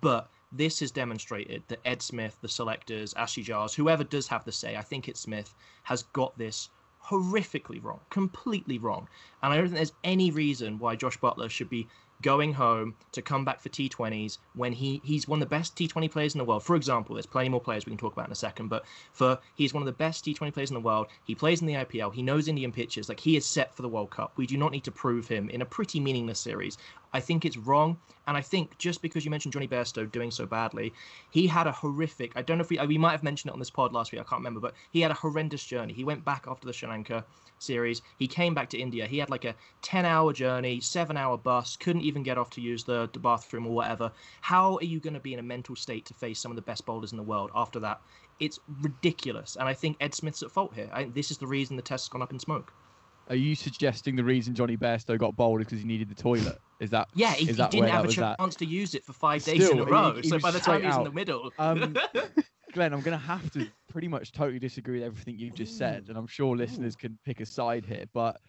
[0.01, 4.51] But this has demonstrated that Ed Smith, the selectors, Ashley Giles, whoever does have the
[4.51, 5.53] say, I think it's Smith,
[5.84, 6.69] has got this
[7.03, 9.08] horrifically wrong, completely wrong.
[9.43, 11.88] And I don't think there's any reason why Jos Buttler should be
[12.21, 16.12] going home to come back for T20s when he he's one of the best T20
[16.12, 16.63] players in the world.
[16.63, 19.39] For example, there's plenty more players we can talk about in a second, but for
[19.55, 21.08] he's one of the best T20 players in the world.
[21.23, 22.13] He plays in the IPL.
[22.13, 23.10] He knows Indian pitches.
[23.10, 24.34] Like he is set for the World Cup.
[24.36, 26.77] We do not need to prove him in a pretty meaningless series.
[27.13, 27.98] I think it's wrong.
[28.28, 30.93] And I think just because you mentioned Jonny Bairstow doing so badly,
[31.32, 32.32] he had a horrific.
[32.36, 34.12] I don't know if we uh, we might have mentioned it on this pod last
[34.12, 34.22] week.
[34.22, 35.93] I can't remember, but he had a horrendous journey.
[35.93, 37.26] He went back after the Sri Lanka
[37.58, 38.02] series.
[38.17, 39.06] He came back to India.
[39.06, 42.62] He had like a 10 hour journey, seven hour bus, couldn't even get off to
[42.62, 44.12] use the, the bathroom or whatever.
[44.41, 46.62] How are you going to be in a mental state to face some of the
[46.62, 48.02] best bowlers in the world after that?
[48.39, 49.58] It's ridiculous.
[49.58, 50.89] And I think Ed Smith's at fault here.
[50.93, 52.72] I, this is the reason the test's gone up in smoke.
[53.30, 56.58] Are you suggesting the reason Jonny Bairstow got bowled is because he needed the toilet?
[56.80, 57.34] Is that yeah?
[57.34, 58.52] He, he that didn't have a chance at?
[58.60, 60.15] to use it for five days Still, in a row.
[60.15, 61.96] he so by the time he's in the middle, Um,
[62.74, 66.06] Glenn, I'm going to have to pretty much totally disagree with everything you've just said,
[66.08, 68.06] and I'm sure listeners can pick a side here.
[68.13, 68.39] But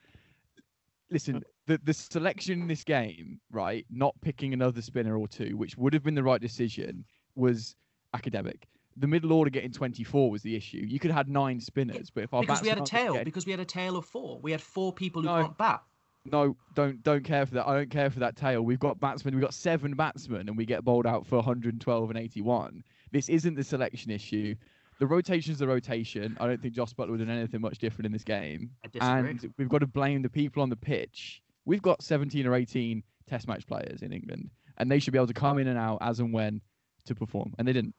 [1.10, 5.76] listen, the the selection in this game, right, not picking another spinner or two, which
[5.76, 7.76] would have been the right decision, was
[8.14, 8.66] academic.
[9.00, 10.84] The middle order getting 24 was the issue.
[10.86, 13.24] You could have had nine spinners, but if our because we had a tail, getting-
[13.24, 14.38] because we had a tail of four.
[14.42, 15.42] We had four people who No.
[15.42, 15.82] can't bat.
[16.26, 17.66] no, don't don't care for that.
[17.66, 18.60] I don't care for that tail.
[18.62, 19.34] We've got batsmen.
[19.34, 22.84] We've got seven batsmen, and we get bowled out for 112 and 81.
[23.10, 24.54] This isn't the selection issue.
[24.98, 26.36] The rotation's the rotation.
[26.38, 28.70] I don't think Jos Buttler would have done anything much different in this game.
[29.00, 29.20] I.
[29.20, 31.42] And we've got to blame the people on the pitch.
[31.64, 35.28] We've got 17 or 18 Test match players in England, and they should be able
[35.28, 36.60] to come in and out as and when
[37.06, 37.94] to perform, and they didn't.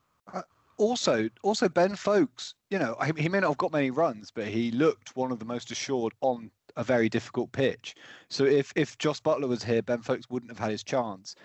[0.77, 4.71] Also also Ben Foakes, you know, he, may not have got many runs, but he
[4.71, 7.95] looked one of the most assured on a very difficult pitch.
[8.29, 11.35] So if if Jos Buttler was here, Ben Foakes wouldn't have had his chance.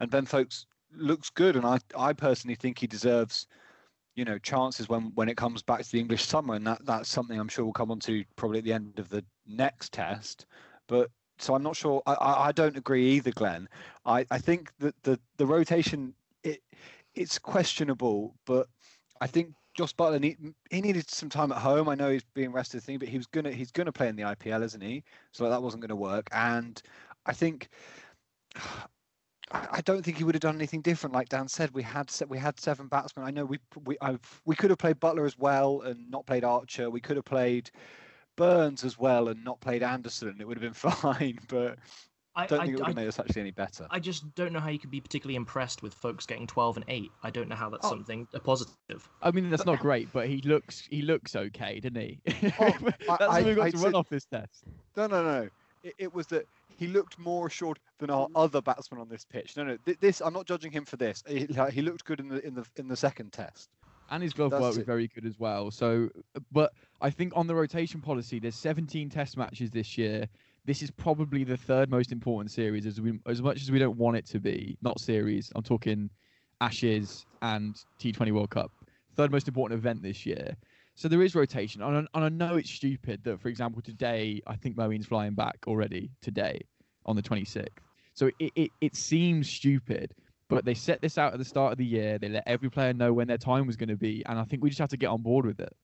[0.00, 3.46] And Ben Foakes looks good, and I I personally think he deserves,
[4.14, 7.08] you know, chances when when it comes back to the English summer, and that that's
[7.08, 10.46] something I'm sure we'll come on to probably at the end of the next test.
[10.86, 12.02] But so I'm not sure.
[12.06, 13.68] I I, I don't agree either, Glenn.
[14.04, 16.62] I I think that the the rotation it
[17.14, 18.68] it's questionable, but
[19.20, 20.38] I think Jos Buttler need,
[20.70, 21.88] he needed some time at home.
[21.88, 24.22] I know he's being rested thing, but he was gonna he's gonna play in the
[24.22, 25.04] IPL, isn't he?
[25.32, 26.28] So that wasn't gonna work.
[26.32, 26.80] And
[27.26, 27.68] I think
[29.52, 31.12] I don't think he would have done anything different.
[31.14, 33.26] Like Dan said, we had we had seven batsmen.
[33.26, 36.44] I know we we I've, we could have played Buttler as well and not played
[36.44, 36.88] Archer.
[36.88, 37.70] We could have played
[38.36, 40.36] Burns as well and not played Anderson.
[40.40, 41.78] It would have been fine, but
[42.36, 43.86] I, I don't I, think it would I, have made us actually any better.
[43.90, 46.84] I just don't know how you could be particularly impressed with Foakes getting 12 and
[46.88, 47.10] 8.
[47.22, 47.90] I don't know how that's Oh.
[47.90, 49.08] something a positive.
[49.22, 52.20] I mean, that's not great, but he looks he looks okay, doesn't he?
[52.60, 54.64] Oh, that's I- what we've got I to said- run off this test.
[54.96, 55.48] No, no, no.
[55.82, 58.32] It, it was that he looked more assured than our mm.
[58.34, 59.56] other batsmen on this pitch.
[59.56, 59.76] No, no.
[59.84, 61.22] th- This I'm not judging him for this.
[61.26, 63.70] He, like, he looked good in the in the in the second test.
[64.10, 64.86] and his glove That's work was it.
[64.86, 65.70] very good as well.
[65.70, 66.10] So,
[66.52, 70.28] but I think on the rotation policy, there's 17 Test matches this year.
[70.66, 73.96] This is probably the third most important series, as we as much as we don't
[73.96, 74.76] want it to be.
[74.82, 75.50] Not series.
[75.56, 76.10] I'm talking
[76.60, 78.70] Ashes and T20 World Cup.
[79.16, 80.56] Third most important event this year.
[80.94, 84.42] So there is rotation, and I, and I know it's stupid that, for example, today
[84.46, 86.60] I think Moeen's flying back already today
[87.06, 87.68] on the 26th.
[88.12, 90.14] So it, it, it seems stupid,
[90.48, 92.18] but they set this out at the start of the year.
[92.18, 94.62] They let every player know when their time was going to be, and I think
[94.62, 95.74] we just have to get on board with it.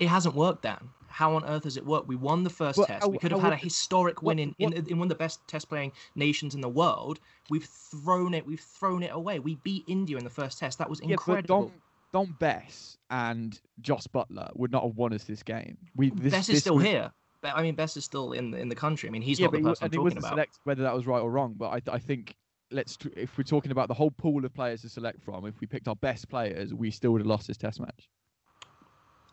[0.00, 0.88] It hasn't worked, Dan.
[1.08, 2.08] How on earth has it worked?
[2.08, 3.08] We won the first Well, test.
[3.08, 5.68] we could have had a historic win in, in, in one of the best test
[5.68, 7.20] playing nations in the world.
[7.50, 8.46] We've thrown it.
[8.46, 9.38] We've thrown it away.
[9.40, 10.78] We beat India in the first test.
[10.78, 11.64] That was Yeah, incredible.
[11.64, 11.72] Dom,
[12.12, 15.76] Dom Bess and Jos Buttler would not have won us this game.
[15.96, 17.12] We this, Bess this is still was- here.
[17.42, 19.08] I mean, Bess is still in the, in the country.
[19.08, 20.30] I mean, he's yeah, not the person I'm talking about.
[20.30, 21.54] select whether that was right or wrong.
[21.56, 22.34] But I, I think
[22.70, 25.66] let's if we're talking about the whole pool of players to select from, if we
[25.66, 28.08] picked our best players, we still would have lost this Test match.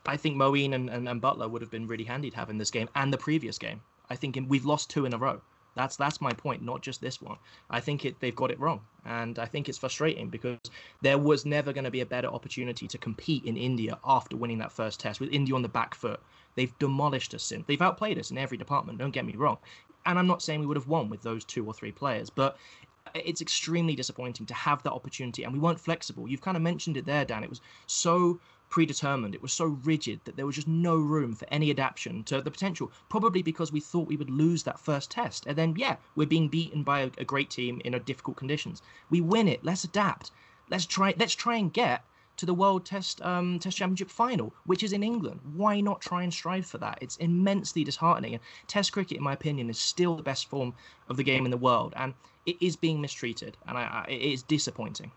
[0.08, 2.58] I think Moeen and, and, and Buttler would have been really handy to have in
[2.58, 3.82] this game and the previous game.
[4.10, 5.42] I think in, we've lost two in a row.
[5.76, 7.38] That's that's my point, not just this one.
[7.70, 10.58] I think it they've got it wrong, and I think it's frustrating because
[11.02, 14.58] there was never going to be a better opportunity to compete in India after winning
[14.58, 16.20] that first test with India on the back foot.
[16.56, 17.68] They've demolished us since.
[17.68, 18.98] They've outplayed us in every department.
[18.98, 19.58] Don't get me wrong,
[20.08, 22.58] and I'm not saying we would have won with those two or three players, but
[23.14, 26.28] it's extremely disappointing to have that opportunity and we weren't flexible.
[26.28, 27.44] You've kind of mentioned it there, Dan.
[27.44, 31.48] It was so predetermined, it was so rigid that there was just no room for
[31.50, 32.92] any adaptation to the potential.
[33.10, 35.46] Probably because we thought we would lose that first test.
[35.46, 38.82] And then, yeah, we're being beaten by a, a great team in a difficult conditions.
[39.10, 39.64] We win it.
[39.64, 40.32] Let's adapt.
[40.70, 41.14] Let's try.
[41.18, 42.04] Let's try and get
[42.38, 45.40] to the World Test um, Test Championship final, which is in England.
[45.56, 47.00] Why not try and strive for that?
[47.02, 48.34] It's immensely disheartening.
[48.34, 50.74] And Test cricket, in my opinion, is still the best form
[51.10, 52.14] of the game in the world, and
[52.46, 55.12] it is being mistreated, and I, I, it is disappointing.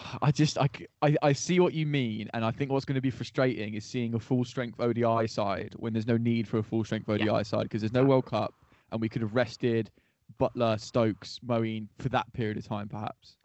[0.22, 0.68] I just I,
[1.02, 3.84] I, I see what you mean, and I think what's going to be frustrating is
[3.84, 7.44] seeing a full strength ODI side when there's no need for a full strength ODI
[7.44, 8.54] side because there's no World Cup,
[8.92, 9.90] and we could have rested
[10.38, 13.36] Buttler, Stokes, Moeen for that period of time, perhaps.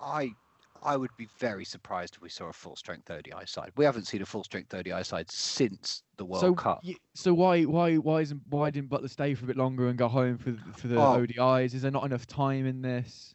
[0.00, 0.34] I
[0.82, 3.70] I would be very surprised if we saw a full strength ODI side.
[3.76, 6.80] We haven't seen a full strength ODI side since the World so, Cup.
[6.84, 9.96] y- so why why why isn't why didn't Buttler stay for a bit longer and
[9.96, 11.18] go home for for the Oh.
[11.20, 11.74] ODIs?
[11.74, 13.34] Is there not enough time in this?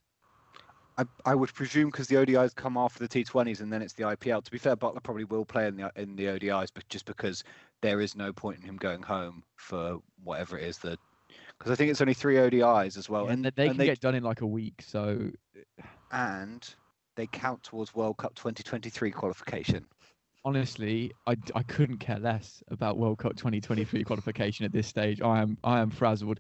[0.98, 4.04] I, I would presume because the ODIs come after the T20s and then it's the
[4.04, 4.44] IPL.
[4.44, 7.44] To be fair, Buttler probably will play in the in the ODIs, but just because
[7.82, 11.00] there is no point in him going home for whatever it is that
[11.58, 13.86] because I think it's only three ODIs as well, Yeah, and they- they and can
[13.86, 14.82] get done in like a week.
[14.82, 16.68] So uh, and
[17.16, 19.86] they count towards World Cup 2023 qualification.
[20.46, 25.22] honestly, I, I couldn't care less about World Cup 2023 qualification at this stage.
[25.22, 26.40] I am I am frazzled.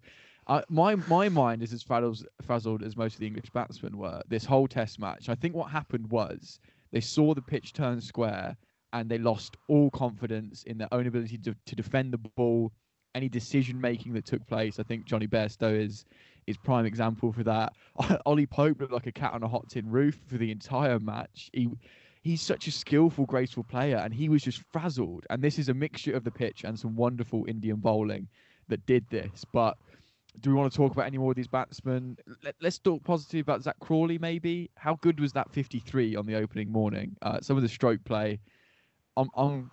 [0.70, 4.22] My my mind is as frazzled, frazzled as most of the English batsmen were.
[4.28, 5.30] This whole Test match.
[5.30, 6.60] I think what happened was
[6.92, 8.56] they saw the pitch turn square
[8.94, 12.72] and they lost all confidence in their own ability to, to defend the ball.
[13.16, 16.06] Any decision making that took place, I think Jonny Bairstow is
[16.46, 17.74] is prime example for that.
[18.26, 21.50] Ollie Pope looked like a cat on a hot tin roof for the entire match.
[21.52, 21.70] He
[22.22, 25.26] he's such a skillful, graceful player, and he was just frazzled.
[25.30, 28.28] And this is a mixture of the pitch and some wonderful Indian bowling
[28.70, 29.46] that did this.
[29.52, 29.78] But
[30.42, 32.18] do we want to talk about any more of these batsmen?
[32.44, 34.70] Let, us talk positive about Zak Crawley, maybe.
[34.76, 37.16] How good was that 53 on the opening morning?
[37.22, 38.40] Uh, some of the stroke play.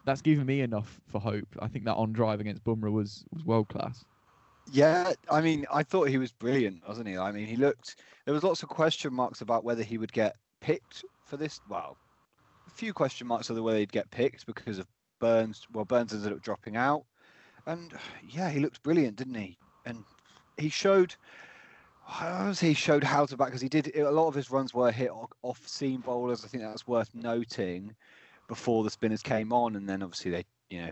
[0.06, 1.48] That's given me enough for hope.
[1.60, 4.04] I think that on drive against Bumrah was was world class.
[4.72, 7.18] Yeah, I mean, I thought he was brilliant, wasn't he?
[7.18, 7.96] I mean, he looked.
[8.24, 11.60] There was lots of question marks about whether he would get picked for this.
[11.68, 11.98] Well,
[12.66, 14.86] a few question marks over whether he'd get picked because of
[15.20, 15.66] Burns.
[15.72, 17.04] Well, Burns ended up dropping out,
[17.66, 17.92] and
[18.30, 19.58] yeah, he looked brilliant, didn't he?
[19.84, 20.04] And
[20.56, 21.14] he showed.
[22.60, 25.10] He showed how to bat because he did a lot of his runs were hit
[25.42, 26.44] off seam bowlers.
[26.44, 27.94] I think that's worth noting
[28.46, 30.90] before the spinners came on, and then obviously they, you know,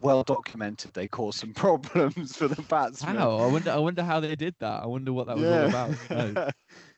[0.00, 3.16] well documented they caused some problems for the batsmen.
[3.16, 3.36] How?
[3.36, 3.70] I wonder.
[3.72, 4.82] I wonder how they did that.
[4.82, 6.54] I wonder what that was all about.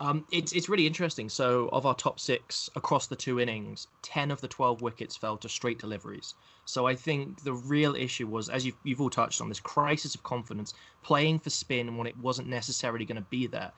[0.00, 1.28] Um, it's it's really interesting.
[1.28, 5.36] So, of our top six across the two innings, ten of the twelve wickets fell
[5.38, 6.34] to straight deliveries.
[6.64, 10.14] So, I think the real issue was, as you've you've all touched on, this crisis
[10.14, 13.70] of confidence, playing for spin when it wasn't necessarily going to be there.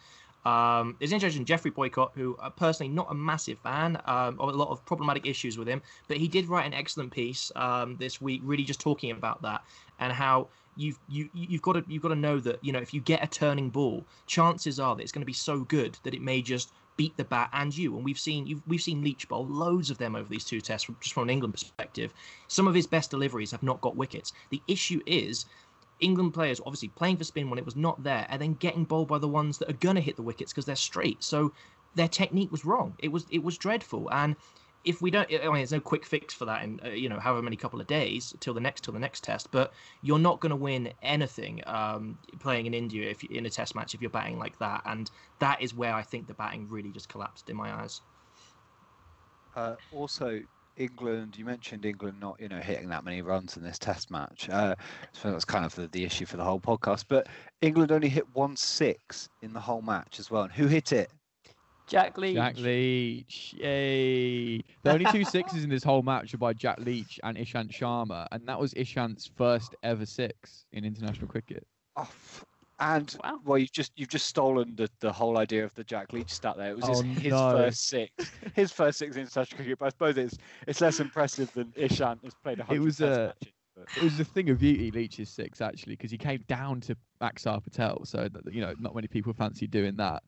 [0.46, 1.44] Um, it's interesting.
[1.44, 5.59] Geoffrey Boycott, who uh, personally not a massive fan, um, a lot of problematic issues
[5.59, 9.11] with him, but he did write an excellent piece um, this week, really just talking
[9.11, 9.62] about that
[9.98, 12.94] and how you've you you've got to you've got to know that you know if
[12.94, 16.14] you get a turning ball, chances are that it's going to be so good that
[16.14, 17.94] it may just beat the bat and you.
[17.96, 21.14] And we've seen we've seen Leach bowl loads of them over these two tests, just
[21.14, 22.12] from an England perspective.
[22.48, 24.32] Some of his best deliveries have not got wickets.
[24.50, 25.46] The issue is.
[25.98, 29.08] England players obviously playing for spin when it was not there, and then getting bowled
[29.08, 31.24] by the ones that are gonna hit the wickets because they're straight.
[31.24, 31.54] So
[31.94, 32.94] their technique was wrong.
[32.98, 34.10] It was it was dreadful.
[34.12, 34.36] And
[34.87, 37.18] if we don't, I mean, there's no quick fix for that in uh, you know
[37.18, 39.51] however many couple of days till the next till the next test.
[39.51, 43.75] But you're not going to win anything um, playing in India if in a test
[43.75, 44.83] match if you're batting like that.
[44.87, 48.01] And that is where I think the batting really just collapsed in my eyes.
[49.57, 50.40] Uh, also,
[50.77, 51.37] England.
[51.37, 54.49] You mentioned England not, you know, hitting that many runs in this Test match.
[54.49, 54.77] Uh,
[55.12, 57.07] so that's kind of the, the issue for the whole podcast.
[57.09, 57.27] But
[57.61, 60.44] England only hit one six in the whole match as well.
[60.44, 61.11] And who hit it?
[61.87, 62.35] Jack Leach.
[62.35, 64.59] Jack Leach, yay!
[64.83, 68.27] The only two sixes in this whole match are by Jack Leach and Ishant Sharma,
[68.33, 71.66] and that was Ishant's first ever six in international cricket.
[71.96, 72.09] Oh,
[72.81, 73.38] and Wow.
[73.44, 76.57] well, you've just you've just stolen the, the whole idea of the Jack Leach stat
[76.57, 76.70] there.
[76.72, 77.53] It was his, Oh, his no.
[77.53, 79.79] first six, his first six in international cricket.
[79.79, 83.18] But I suppose it's it's less impressive than Ishant has played a hundred was, Test
[83.20, 83.53] uh, matches.
[83.77, 86.96] but- It was a thing of beauty, Leach's six actually, because he came down to
[87.22, 90.22] Axar Patel, so that, you know not many people fancy doing that.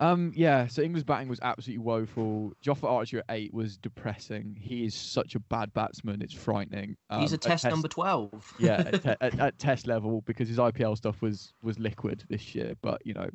[0.00, 2.54] Um, yeah, so England's batting was absolutely woeful.
[2.64, 4.56] Jofra Archer at eight was depressing.
[4.58, 6.96] He is such a bad batsman; it's frightening.
[7.18, 8.32] He's Um, a at test, number twelve.
[8.58, 12.54] yeah, at, te- at, at test level because his IPL stuff was was liquid this
[12.54, 12.74] year.
[12.80, 13.28] But you know,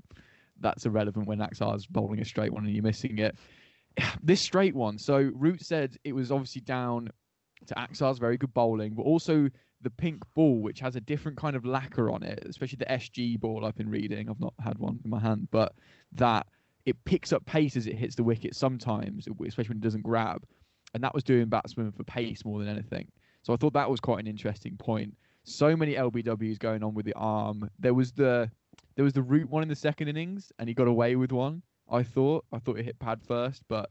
[0.60, 3.36] that's irrelevant when Axar's bowling a straight one and you're missing it.
[4.24, 4.98] This straight one.
[4.98, 7.10] So Root said it was obviously down
[7.68, 9.50] to Axar's very good bowling, but also
[9.82, 13.40] the pink ball, which has a different kind of lacquer on it, especially the SG
[13.40, 14.30] ball I've been reading.
[14.30, 15.74] I've not had one in my hand, but
[16.14, 16.48] that
[16.86, 20.46] it picks up pace as it hits the wicket sometimes, especially when it doesn't grab.
[20.94, 23.08] And that was doing batsmen for pace more than anything.
[23.44, 25.16] So I thought that was quite an interesting point.
[25.44, 27.70] So many LBWs going on with the arm.
[27.80, 28.50] There was the
[28.96, 31.62] there was the root one in the second innings, and he got away with one.
[31.92, 33.90] I thought I thought it hit pad first, but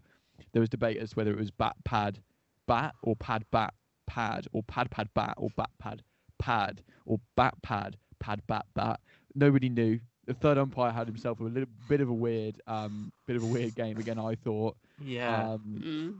[0.52, 2.20] there was debate as to whether it was bat pad
[2.66, 3.74] bat or pad bat
[4.07, 6.02] pad or pad pad bat or bat pad
[6.38, 9.00] pad or bat pad pad bat bat.
[9.35, 10.00] Nobody knew.
[10.26, 13.46] The third umpire had himself a little bit of a weird um bit of a
[13.46, 14.18] weird game again.
[14.18, 14.76] I thought.
[15.00, 15.50] Yeah.
[15.52, 16.14] Um, Mm.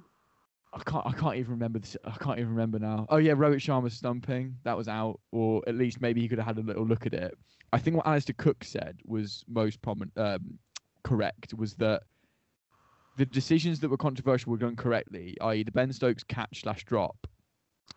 [0.77, 1.07] I can't.
[1.07, 1.79] I can't even remember.
[1.79, 3.07] This, I can't even remember now.
[3.09, 6.49] Oh yeah, Rohit Sharma stumping that was out, or at least maybe he could have
[6.49, 7.39] had a little look at it.
[7.73, 10.59] I think what Alastair Cook said was most prominent, um,
[11.05, 11.55] correct.
[11.55, 12.03] Was that
[13.17, 17.29] the decisions that were controversial were done correctly, i.e., the Ben Stokes catch slash drop,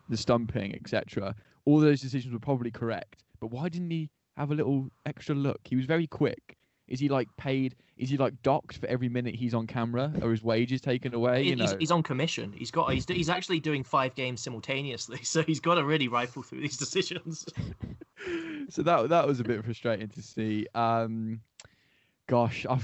[0.08, 1.34] the stumping, etc.
[1.64, 3.24] All those decisions were probably correct.
[3.40, 5.60] But why didn't he have a little extra look?
[5.64, 6.56] He was very quick.
[6.86, 7.74] Is he like paid?
[7.98, 11.42] Is he like docked for every minute he's on camera, or his wages taken away?
[11.42, 12.52] You he's, know, he's on commission.
[12.56, 16.42] He's got he's he's actually doing five games simultaneously, so he's got to really rifle
[16.42, 17.44] through these decisions.
[18.70, 20.66] so that that was a bit frustrating to see.
[20.74, 21.40] Um,
[22.28, 22.76] gosh, I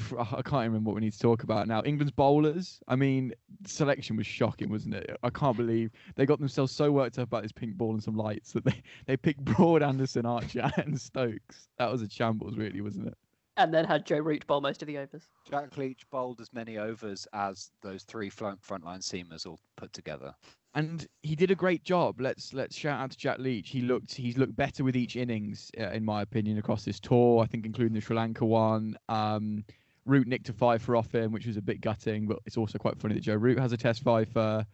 [0.42, 1.82] can't remember what we need to talk about now.
[1.84, 2.80] England's bowlers.
[2.88, 3.32] I mean,
[3.66, 5.16] selection was shocking, wasn't it?
[5.22, 8.16] I can't believe they got themselves so worked up about this pink ball and some
[8.16, 11.68] lights that they they picked Broad, Anderson, Archer, and Stokes.
[11.78, 13.14] That was a shambles, really, wasn't it?
[13.56, 15.28] And then had Joe Root bowl most of the overs.
[15.48, 20.34] Jack Leach bowled as many overs as those three front frontline seamers all put together.
[20.74, 22.20] and he did a great job.
[22.20, 23.70] Let's let's shout out to Jack Leach.
[23.70, 27.42] He looked he's looked better with each innings, uh, in my opinion, across this tour.
[27.42, 28.96] I think including the Sri Lanka one.
[29.08, 29.64] Um,
[30.06, 32.76] Root nicked a five for off him, which was a bit gutting, but it's also
[32.76, 34.66] quite funny that Joe Root has a Test five for.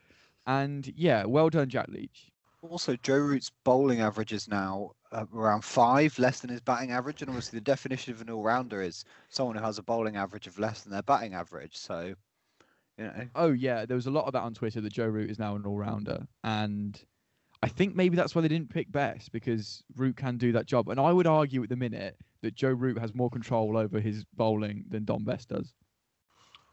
[0.47, 2.33] And yeah, well done, Jack Leach.
[2.63, 7.29] Also, Joe Root's bowling averages now uh, around five, less than his batting average, and
[7.29, 10.83] obviously the definition of an all-rounder is someone who has a bowling average of less
[10.83, 11.77] than their batting average.
[11.77, 12.15] So,
[12.97, 15.31] you know, Oh yeah, there was a lot of that on Twitter that Joe Root
[15.31, 17.01] is now an all rounder, and
[17.63, 20.89] I think maybe that's why they didn't pick Bess because Root can do that job.
[20.89, 24.25] And I would argue at the minute that Joe Root has more control over his
[24.37, 25.75] bowling than Dom Bess does.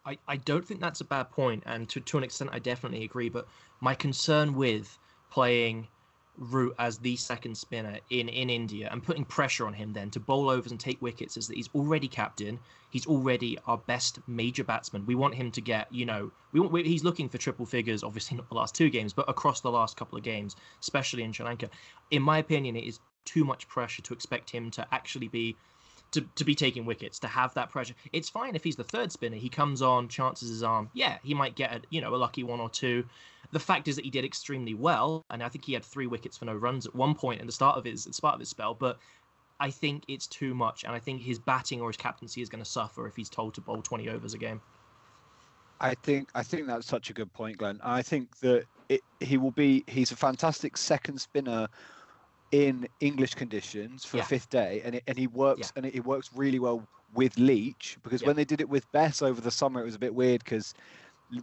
[0.06, 3.04] I, I don't think that's a bad point, and to, to an extent, I definitely
[3.04, 3.28] agree.
[3.28, 3.48] But
[3.82, 4.98] my concern with
[5.30, 5.90] playing
[6.38, 10.20] Root as the second spinner in, in India and putting pressure on him then to
[10.20, 12.60] bowl overs and take wickets is that he's already captain.
[12.92, 15.06] He's already our best major batsman.
[15.06, 18.38] We want him to get, you know, we want, he's looking for triple figures, obviously
[18.38, 21.46] not the last two games, but across the last couple of games, especially in Sri
[21.46, 21.70] Lanka.
[22.12, 25.56] In my opinion, it is too much pressure to expect him to actually be
[26.12, 27.93] to, to be taking wickets, to have that pressure.
[28.14, 29.38] It's fine if he's the third spinner.
[29.38, 30.89] He comes on, chances his arm.
[30.93, 33.05] Yeah, he might get a, you know a lucky one or two.
[33.51, 36.38] The fact is that he did extremely well, and I think he had three wickets
[36.38, 38.49] for no runs at one point in the start of his the start of his
[38.49, 38.74] spell.
[38.74, 38.99] But
[39.60, 42.64] I think it's too much, and I think his batting or his captaincy is going
[42.64, 44.62] to suffer if he's told to bowl 20 overs a game.
[45.80, 47.80] I think I think that's such a good point, Glenn.
[47.84, 49.84] I think that it, he will be.
[49.88, 51.68] He's a fantastic second spinner
[52.52, 54.24] in English conditions for Yeah.
[54.24, 55.72] fifth day, and it, and he works Yeah.
[55.76, 58.28] and it, it works really well with Leach because Yeah.
[58.28, 60.74] when they did it with Bess over the summer, it was a bit weird because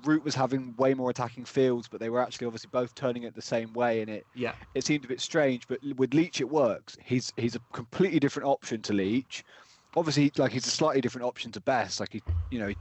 [0.05, 3.35] Root was having way more attacking fields, but they were actually obviously both turning it
[3.35, 5.69] the same way, and it Yeah, it seemed a bit strange.
[5.69, 6.97] But with Leach, it works.
[7.03, 9.45] He's he's a completely different option to Leach.
[9.97, 12.01] Obviously, like he's a slightly different option to Bess.
[12.01, 12.77] Like he, you know, he,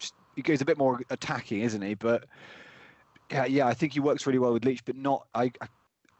[0.00, 1.94] just, he goes a bit more attacking, isn't he?
[1.94, 2.24] But
[3.30, 5.26] yeah, yeah, I think he works really well with Leach, but not.
[5.34, 5.68] I, I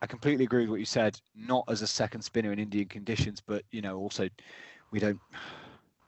[0.00, 1.20] I completely agree with what you said.
[1.34, 4.28] Not as a second spinner in Indian conditions, but you know, also
[4.90, 5.20] we don't.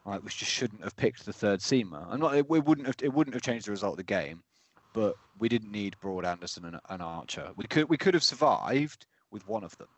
[0.07, 2.07] Like, we just shouldn't have picked the third seamer.
[2.09, 2.34] I'm not.
[2.34, 2.97] It, it wouldn't have.
[3.03, 4.43] It wouldn't have changed the result of the game,
[4.95, 7.51] but we didn't need Broad, Anderson, and, and Archer.
[7.57, 7.88] We could.
[7.88, 9.88] We could have survived with one of them.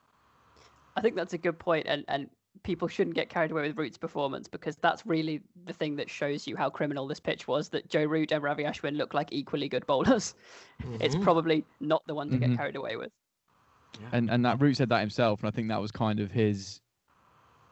[0.96, 2.28] I think that's a good point, and and
[2.64, 6.46] people shouldn't get carried away with Root's performance because that's really the thing that shows
[6.46, 7.68] you how criminal this pitch was.
[7.68, 10.34] That Joe Root and Ravi Ashwin look like equally good bowlers.
[11.00, 11.22] It's Mhm.
[11.22, 12.40] probably not the one to Mhm.
[12.40, 13.12] get carried away with.
[14.12, 16.80] And and that Root said that himself, and I think that was kind of his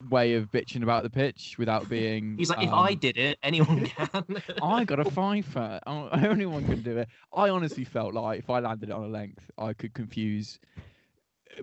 [0.08, 2.36] way of bitching about the pitch without being.
[2.38, 4.24] he's like, if I um, did it, anyone can.
[4.62, 5.82] I got a five for it.
[5.86, 7.08] Oh, Anyone can do it.
[7.34, 10.58] I honestly felt like if I landed it on a length, I could confuse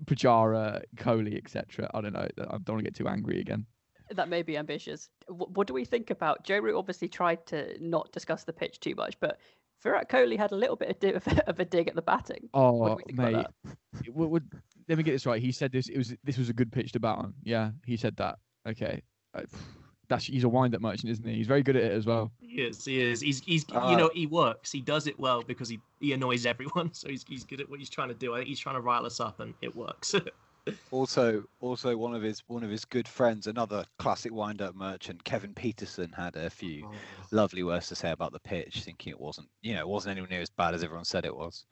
[0.05, 1.89] Pujara, Kohli, etc.
[1.93, 2.27] I don't know.
[2.37, 3.65] I don't want to get too angry again.
[4.09, 5.09] That may be ambitious.
[5.27, 6.77] What, what do we think about Joe Root?
[6.77, 9.39] Obviously, tried to not discuss the pitch too much, but
[9.83, 12.49] Virat Kohli had a little bit of, di- of a dig at the batting.
[12.51, 13.75] What Oh, do we think about mate.
[14.05, 14.51] it would, would-
[14.89, 15.41] let me get this right.
[15.41, 15.89] He said this.
[15.89, 17.33] It was this was a good pitch to bat on.
[17.43, 18.39] Yeah, he said that.
[18.67, 19.01] Okay,
[19.33, 19.41] Uh,
[20.09, 21.35] that's he's a wind-up merchant, isn't he?
[21.35, 22.31] He's very good at it as well.
[22.39, 22.85] He is.
[22.85, 23.19] He is.
[23.19, 23.41] He's.
[23.41, 23.65] He's.
[23.73, 24.71] Uh, you know, he works.
[24.71, 26.91] He does it well because he he annoys everyone.
[26.93, 28.33] So he's he's good at what he's trying to do.
[28.33, 30.15] I think he's trying to rile us up, and it works.
[30.91, 35.53] Also, also one of his one of his good friends, another classic wind-up merchant, Kevin
[35.53, 36.89] Pietersen, had a few
[37.31, 40.29] lovely words to say about the pitch, thinking it wasn't, you know, it wasn't anywhere
[40.29, 41.65] near as bad as everyone said it was.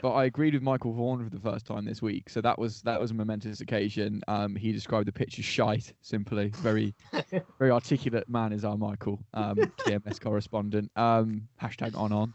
[0.00, 2.82] But I agreed with Michael Vaughan for the first time this week, so that was
[2.82, 4.22] that was a momentous occasion.
[4.28, 6.50] Um, he described the pitch as shite, simply.
[6.56, 6.94] Very,
[7.58, 10.90] very articulate man is our Michael, um, TMS correspondent.
[10.94, 12.34] Um, hashtag on on.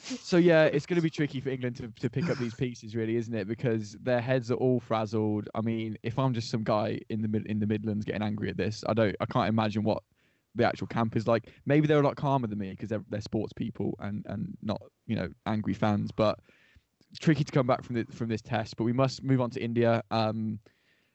[0.00, 2.94] So yeah, it's going to be tricky for England to, to pick up these pieces,
[2.96, 3.46] really, isn't it?
[3.46, 5.48] Because their heads are all frazzled.
[5.54, 8.56] I mean, if I'm just some guy in the in the Midlands getting angry at
[8.56, 10.02] this, I don't, I can't imagine what
[10.54, 11.50] the actual camp is like.
[11.66, 14.80] Maybe they're a lot calmer than me because they're they're sports people and and not
[15.06, 16.38] you know angry fans, but
[17.20, 19.62] tricky to come back from the, from this test, but we must move on to
[19.62, 20.02] India.
[20.10, 20.58] Um,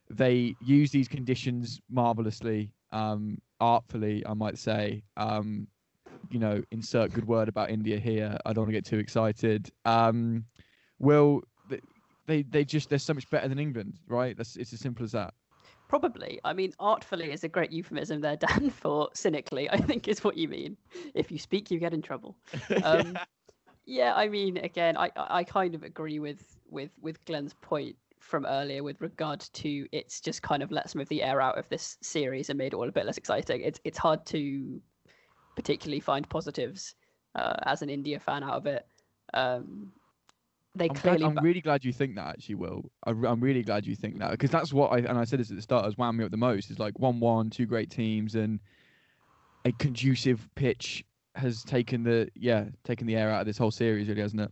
[0.10, 5.04] they use these conditions marvelously, um, artfully, I might say.
[5.18, 5.68] Um,
[6.30, 8.38] you know, insert good word about India here.
[8.46, 9.72] I don't want to get too excited.
[9.86, 10.46] Um,
[11.00, 11.44] Will
[12.30, 14.38] they, they just they're so much better than England, right?
[14.38, 15.34] That's it's as simple as that.
[15.88, 16.40] Probably.
[16.46, 20.38] I mean, artfully is a great euphemism there, Dan, for cynically, I think is what
[20.38, 20.78] you mean.
[21.16, 22.38] If you speak, you get in trouble.
[22.84, 23.18] Um,
[23.86, 28.46] yeah, I mean, again, I, I kind of agree with, with, with Glenn's point from
[28.46, 31.68] earlier with regard to it's just kind of let some of the air out of
[31.70, 33.62] this series and made it all a bit less exciting.
[33.62, 34.80] It's it's hard to
[35.60, 36.96] particularly find positives
[37.36, 38.88] uh, as an India fan out of it.
[39.34, 39.92] Um,
[40.74, 41.20] they I'm, clearly.
[41.20, 42.90] glad, I'm really glad you think that actually, Will.
[43.06, 45.50] I, am really glad you think that because that's what I and I said this
[45.50, 46.72] at the start has wound me up the most.
[46.72, 48.62] Is like one-one, two great teams, and
[49.66, 51.04] a conducive pitch
[51.36, 54.52] has taken the yeah taken the air out of this whole series, really, hasn't it?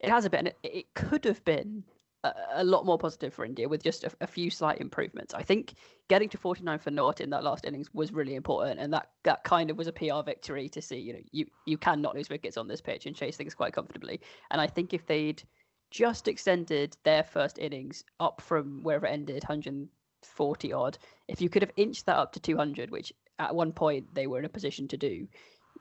[0.00, 1.82] It has a bit, and it, it could have been
[2.24, 5.34] a, lot more positive for India with just a, a, few slight improvements.
[5.34, 5.74] I think
[6.08, 9.44] getting to 49 for naught in that last innings was really important, and that that
[9.44, 10.98] kind of was a PR victory to see.
[10.98, 14.20] You know, you you cannot lose wickets on this pitch and chase things quite comfortably.
[14.50, 15.42] And I think if they'd
[15.90, 20.98] just extended their first innings up from wherever it ended, 140 odd,
[21.28, 24.38] if you could have inched that up to 200, which at one point they were
[24.38, 25.26] in a position to do,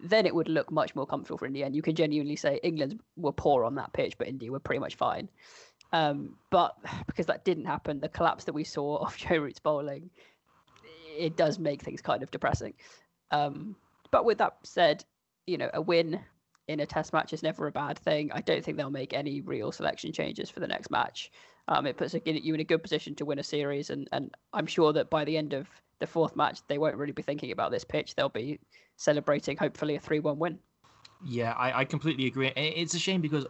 [0.04, 1.66] then it would look much more comfortable for India.
[1.66, 4.80] And you can genuinely say England were poor on that pitch, but India were pretty
[4.80, 5.30] much fine.
[5.94, 6.76] Um, but
[7.08, 10.10] because that didn't happen, the collapse that we saw of Joe Root's bowling,
[11.18, 12.74] it does make things kind of depressing.
[13.32, 13.76] Um,
[14.12, 15.06] but with that said,
[15.48, 16.20] you know, a win
[16.68, 18.32] in a test match is never a bad thing.
[18.32, 21.32] I don't think they'll make any real selection changes for the next match.
[21.68, 24.66] Um, it puts you in a good position to win a series, and, and I'm
[24.66, 25.68] sure that by the end of
[26.00, 28.16] the fourth match, they won't really be thinking about this pitch.
[28.16, 28.60] They'll be
[28.98, 30.60] celebrating, hopefully, a 3 1 win.
[31.24, 32.52] Yeah, I, I completely agree.
[32.56, 33.46] It's a shame because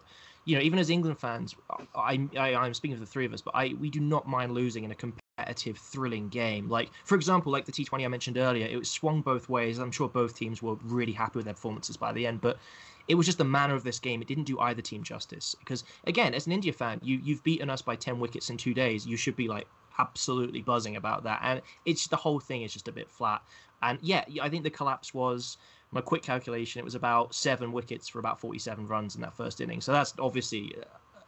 [0.52, 1.56] you know, even as England fans,
[1.96, 4.52] I, I I'm speaking of the three of us, but I we do not mind
[4.52, 6.68] losing in a competitive, thrilling game.
[6.68, 9.80] Like for example, like the T20 I mentioned earlier, it was swung both ways.
[9.80, 12.60] I'm sure both teams were really happy with their performances by the end, but
[13.08, 14.22] it was just the manner of this game.
[14.22, 15.56] It didn't do either team justice.
[15.58, 18.74] Because again, as an India fan, you you've beaten us by ten wickets in two
[18.74, 19.08] days.
[19.08, 19.68] You should be like
[20.00, 21.40] absolutely buzzing about that.
[21.44, 23.42] And it's the whole thing is just a bit flat.
[23.82, 25.56] And yeah, I think the collapse was
[25.92, 29.62] my quick calculation, it was about seven wickets for about 47 runs in that first
[29.62, 29.82] inning.
[29.82, 30.74] So that's obviously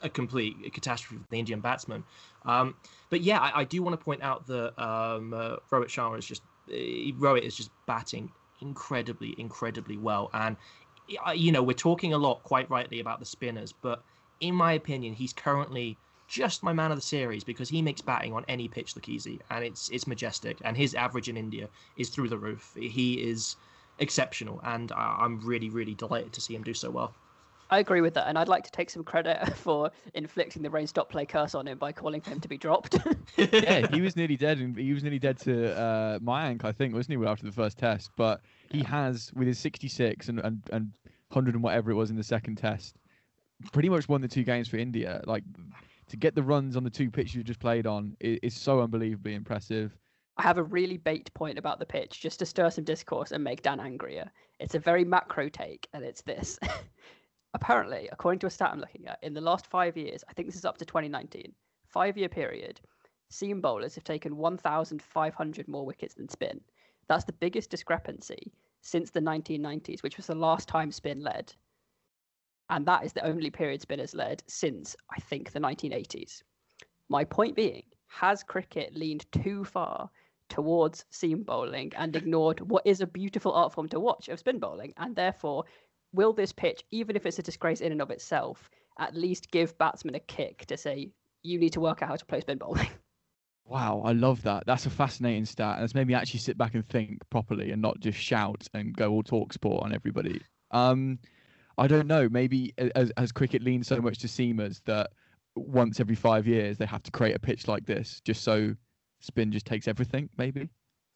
[0.02, 2.04] a complete catastrophe for the Indian batsman.
[2.46, 2.76] Um,
[3.10, 6.26] but yeah, I, I, do want to point out that um, uh, Rohit Sharma is
[6.26, 10.30] just uh, Rohit is just batting incredibly, incredibly well.
[10.34, 10.58] And
[11.36, 14.04] you know, we're talking a lot, quite rightly, about the spinners, but
[14.40, 15.98] in my opinion, he's currently
[16.28, 19.40] just my man of the series because he makes batting on any pitch look easy,
[19.50, 20.58] and it's it's majestic.
[20.64, 22.76] And his average in India is through the roof.
[22.76, 23.56] He is
[24.00, 27.14] exceptional, and I'm really, really delighted to see him do so well.
[27.70, 30.86] I agree with that, and I'd like to take some credit for inflicting the rain
[30.86, 32.98] stop play curse on him by calling for him to be dropped.
[33.38, 36.94] yeah, he was nearly dead, and he was nearly dead to uh, Mayank, I think,
[36.94, 38.12] wasn't he, after the first test?
[38.16, 40.92] But he has, with his 66 and, and, and
[41.30, 42.96] 100 and whatever it was in the second test,
[43.72, 45.22] pretty much won the two games for India.
[45.26, 45.44] Like
[46.10, 48.82] to get the runs on the two pitches you just played on is, is so
[48.82, 49.98] unbelievably impressive.
[50.38, 53.44] I have a really bait point about the pitch just to stir some discourse and
[53.44, 54.32] make Dan angrier.
[54.60, 56.60] It's a very macro take, and it's this.
[57.54, 60.48] Apparently, according to a stat I'm looking at, in the last five years, I think
[60.48, 61.54] this is up to 2019,
[61.86, 62.82] five year period,
[63.30, 66.62] seam bowlers have taken 1,500 more wickets than spin.
[67.08, 71.54] That's the biggest discrepancy since the 1990s, which was the last time spin led.
[72.70, 76.42] And that is the only period spinners led since, I think, the 1980s.
[77.10, 80.10] My point being, has cricket leaned too far
[80.50, 84.60] towards seam bowling and ignored what is a beautiful art form to watch of spin
[84.60, 84.94] bowling.
[84.98, 85.66] And therefore,
[86.14, 88.70] will this pitch, even if it's a disgrace in and of itself,
[89.00, 92.26] at least give batsmen a kick to say, you need to work out how to
[92.26, 92.90] play spin bowling?
[93.66, 94.66] Wow, I love that.
[94.66, 95.76] That's a fascinating stat.
[95.78, 98.94] And it's made me actually sit back and think properly and not just shout and
[98.94, 100.42] go all talk sport on everybody.
[100.72, 101.18] Um,
[101.78, 102.28] I don't know.
[102.30, 105.12] Maybe as, as cricket leans so much to seamers that
[105.56, 108.76] once every five years they have to create a pitch like this just so
[109.24, 110.70] spin just takes everything, maybe.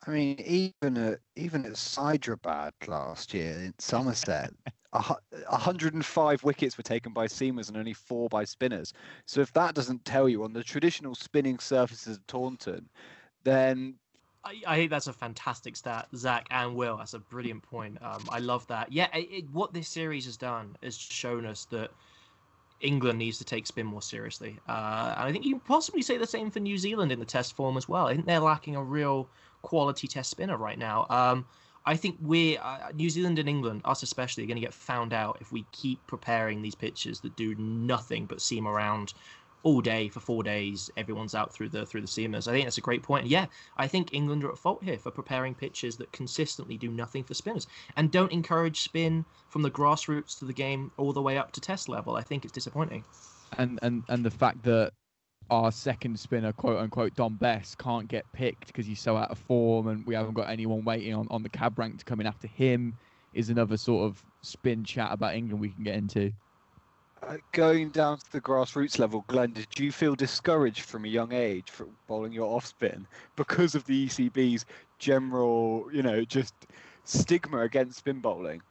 [0.06, 4.54] I mean, even at even at Hyderabad last year in Somerset,
[4.92, 8.94] 105 wickets were taken by seamers and only four by spinners.
[9.26, 12.90] So if that doesn't tell you on the traditional spinning surfaces of Taunton,
[13.44, 13.96] then
[14.44, 16.98] I, I think that's a fantastic stat, Zach and Will.
[16.98, 17.98] That's a brilliant point.
[18.02, 18.92] Um, I love that.
[18.92, 21.92] Yeah, it, it, what this series has done is shown us that
[22.82, 24.60] England needs to take spin more seriously.
[24.68, 27.26] Uh, and I think you can possibly say the same for New Zealand in the
[27.26, 28.08] test form as well.
[28.08, 29.28] I think they're lacking a real
[29.62, 31.06] quality test spinner right now.
[31.10, 31.46] Um,
[31.86, 35.14] I think we, uh, New Zealand and England, us especially, are going to get found
[35.14, 39.14] out if we keep preparing these pitches that do nothing but seam around
[39.68, 40.90] all day for four days.
[40.96, 42.48] Everyone's out through the through the seamers.
[42.48, 43.28] I think that's a great point.
[43.28, 47.26] Yeah, I think England are at fault here for preparing pitches that consistently do nothing
[47.26, 51.38] for spinners and don't encourage spin from the grassroots to the game all the way
[51.38, 52.16] up to test level.
[52.16, 53.04] I think it's disappointing.
[53.58, 54.94] And and and the fact that
[55.50, 59.38] our second spinner, quote unquote, Dom Bess, can't get picked because he's so out of
[59.38, 62.28] form, and we haven't got anyone waiting on, on the cab rank to come in
[62.28, 62.94] after him.
[63.34, 66.32] Is another sort of spin chat about England we can get into.
[67.24, 71.34] Uh, going down to the grassroots level, Glenn, did you feel discouraged from a young
[71.34, 74.66] age for bowling your off spin because of the ECB's
[75.00, 76.54] general, you know, just
[77.04, 78.62] stigma against spin bowling?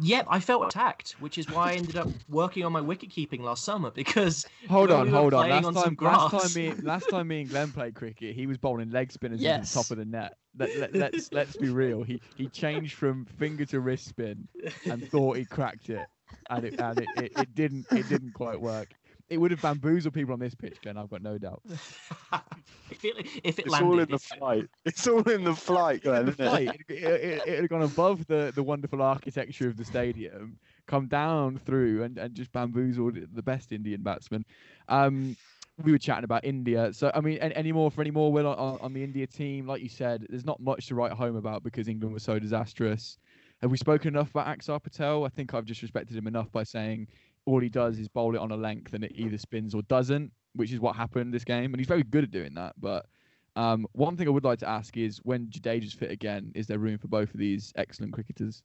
[0.00, 3.42] Yep, I felt attacked, which is why I ended up working on my wicket keeping
[3.42, 5.48] last summer because Hold on, we hold on.
[5.48, 8.58] Last on time, last time, me, last time me and Glenn played cricket, he was
[8.58, 9.72] bowling leg spinners into Yes.
[9.72, 10.36] the top of the net.
[10.56, 12.02] Let, let, let's let's be real.
[12.02, 14.46] He he changed from finger to wrist spin
[14.84, 16.06] and thought he cracked it,
[16.50, 18.94] and it and it, it, it didn't it didn't quite work.
[19.28, 20.96] It would have bamboozled people on this pitch, Glenn.
[20.96, 21.62] I've got no doubt.
[22.90, 24.66] if it if it It's landed, all in the flight.
[24.84, 26.26] It's all in the flight, Glenn.
[26.26, 26.52] the Isn't it?
[26.52, 31.06] flight, it, it, it had gone above the, the wonderful architecture of the stadium, come
[31.08, 34.44] down through and, and just bamboozled the best Indian batsman.
[34.88, 35.36] Um,
[35.82, 36.92] we were chatting about India.
[36.92, 39.66] So, I mean, any, any more for any more, Will, on, on the India team?
[39.66, 43.18] Like you said, there's not much to write home about because England was so disastrous.
[43.62, 45.24] Have we spoken enough about Axar Patel?
[45.24, 47.08] I think I've just respected him enough by saying
[47.44, 50.30] all he does is bowl it on a length and it either spins or doesn't,
[50.54, 51.72] which is what happened this game.
[51.72, 52.74] And he's very good at doing that.
[52.78, 53.06] But
[53.56, 56.78] um, one thing I would like to ask is when Jadeja's fit again, is there
[56.78, 58.62] room for both of these excellent cricketers?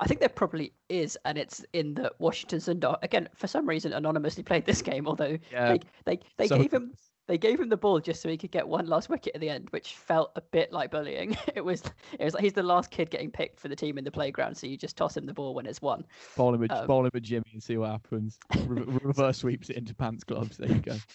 [0.00, 3.92] I think there probably is, and it's in that Washington Sundar again for some reason
[3.92, 5.06] anonymously played this game.
[5.06, 5.72] Although Yeah.
[5.72, 6.94] they they, they so gave him
[7.26, 9.48] they gave him the ball just so he could get one last wicket at the
[9.48, 11.36] end, which felt a bit like bullying.
[11.56, 11.82] It was
[12.18, 14.56] it was like he's the last kid getting picked for the team in the playground,
[14.56, 16.04] so you just toss him the ball when it's won.
[16.36, 18.38] Bowl him, a, Um, bowl him a Jimmy and see what happens.
[18.66, 20.58] Re- reverse sweeps it into pants gloves.
[20.58, 20.96] There you go.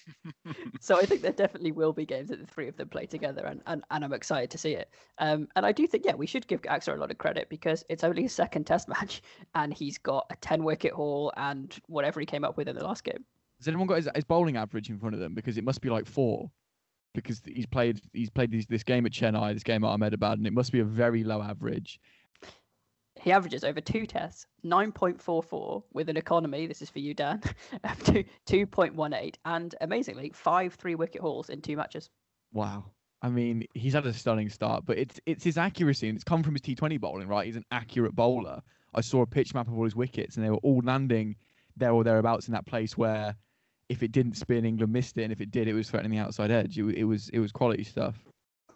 [0.80, 3.46] So I think there definitely will be games that the three of them play together,
[3.46, 4.90] and, and, and I'm excited to see it.
[5.20, 7.86] Um, and I do think, yeah, we should give Axar a lot of credit because
[7.88, 9.22] it's only his second Test match,
[9.54, 12.84] and he's got a 10 wicket haul and whatever he came up with in the
[12.84, 13.24] last game.
[13.62, 15.36] Has anyone got his, his bowling average in front of them?
[15.36, 16.50] Because it must be like four.
[17.14, 20.48] Because he's played he's played this, this game at Chennai, this game at Ahmedabad, and
[20.48, 22.00] it must be a very low average.
[23.20, 27.42] He averages over two tests, 9.44 with an economy, this is for you, Dan,
[27.84, 32.10] of two, 2.18, and amazingly, five three wicket hauls in two matches.
[32.54, 32.86] Wow.
[33.22, 36.42] I mean, he's had a stunning start, but it's it's his accuracy and it's come
[36.42, 37.46] from his T20 bowling, right?
[37.46, 38.62] He's an accurate bowler.
[38.96, 41.36] I saw a pitch map of all his wickets, and they were all landing
[41.78, 43.36] there or thereabouts in that place where,
[43.92, 46.24] if it didn't spin, England missed it, and if it did, it was threatening the
[46.24, 46.80] outside edge.
[46.80, 48.16] It, it was it was quality stuff.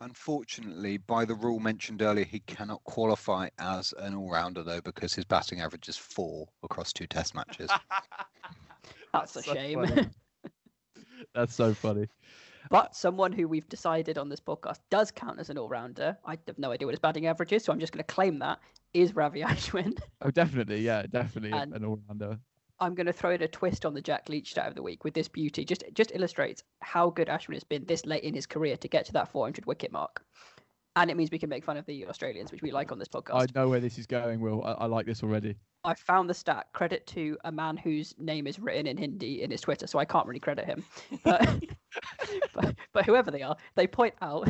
[0.02, 5.24] Unfortunately, by the rule mentioned earlier, he cannot qualify as an all-rounder though because his
[5.24, 7.70] batting average is four across two Test matches.
[9.14, 9.86] That's a so shame.
[11.34, 12.08] That's so funny.
[12.70, 16.18] But someone who we've decided on this podcast does count as an all-rounder.
[16.26, 18.40] I have no idea what his batting average is, so I'm just going to claim
[18.40, 18.60] that
[18.94, 19.98] is Ravi Ashwin.
[20.22, 22.38] Oh, definitely, yeah, definitely And- an all rounder.
[22.80, 25.04] I'm going to throw in a twist on the Jack Leach stat of the week
[25.04, 25.64] with this beauty.
[25.64, 29.06] Just just illustrates how good Ashwin has been this late in his career to get
[29.06, 30.24] to that 400 wicket mark.
[30.98, 33.10] And it means we can make fun of the Australians, which we like on this
[33.10, 33.36] podcast.
[33.36, 34.64] I know where this is going, Will.
[34.64, 35.56] I, I like this already.
[35.84, 36.68] I found the stat.
[36.74, 40.06] Credit to a man whose name is written in Hindi in his Twitter, so I
[40.06, 40.86] can't really credit him.
[41.24, 41.48] But
[42.54, 44.50] but, but whoever they are, they point out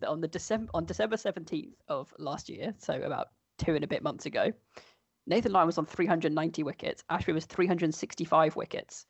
[0.00, 3.86] that on the December on December seventeenth of last year, so about two and a
[3.86, 4.52] bit months ago,
[5.26, 7.04] Nathan Lyon was on 390 wickets.
[7.10, 9.06] Ashwin was 365 wickets.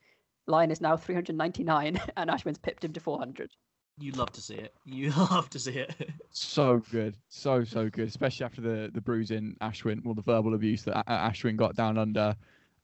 [0.47, 3.51] Lyon is now 399, and Ashwin's pipped him to 400.
[3.99, 4.73] You love to see it.
[4.85, 5.95] You love to see it.
[6.31, 10.83] So good, so so good, especially after the the bruising Ashwin, well, the verbal abuse
[10.83, 12.35] that A- A- Ashwin got down under.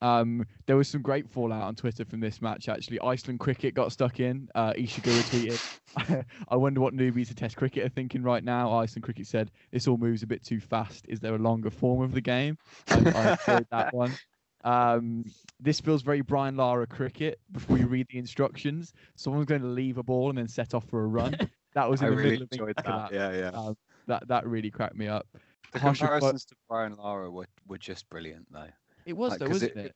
[0.02, 2.70] Um, there was some great fallout on Twitter from this match.
[2.70, 4.50] Actually, Iceland cricket got stuck in.
[4.56, 9.04] Uh, Ishiguro tweeted, "I wonder what newbies to Test cricket are thinking right now." Iceland
[9.04, 11.06] cricket said, "This all moves a bit too fast.
[11.10, 12.58] Is there a longer form of the game?"
[12.89, 14.14] I, I enjoyed that one.
[14.64, 15.26] Um,
[15.60, 17.39] this feels very Brian Lara cricket.
[17.52, 20.86] Before you read the instructions, someone's going to leave a ball and then set off
[20.86, 21.36] for a run.
[21.74, 22.93] That was in I the really middle of the enjoyed back that.
[22.93, 23.50] of Yeah, yeah.
[23.50, 23.78] Um,
[24.08, 25.28] that that really cracked me up.
[25.72, 28.70] The Harsha comparisons to Brian Lara were, were just brilliant though.
[29.10, 29.95] It was Like, though, wasn't it-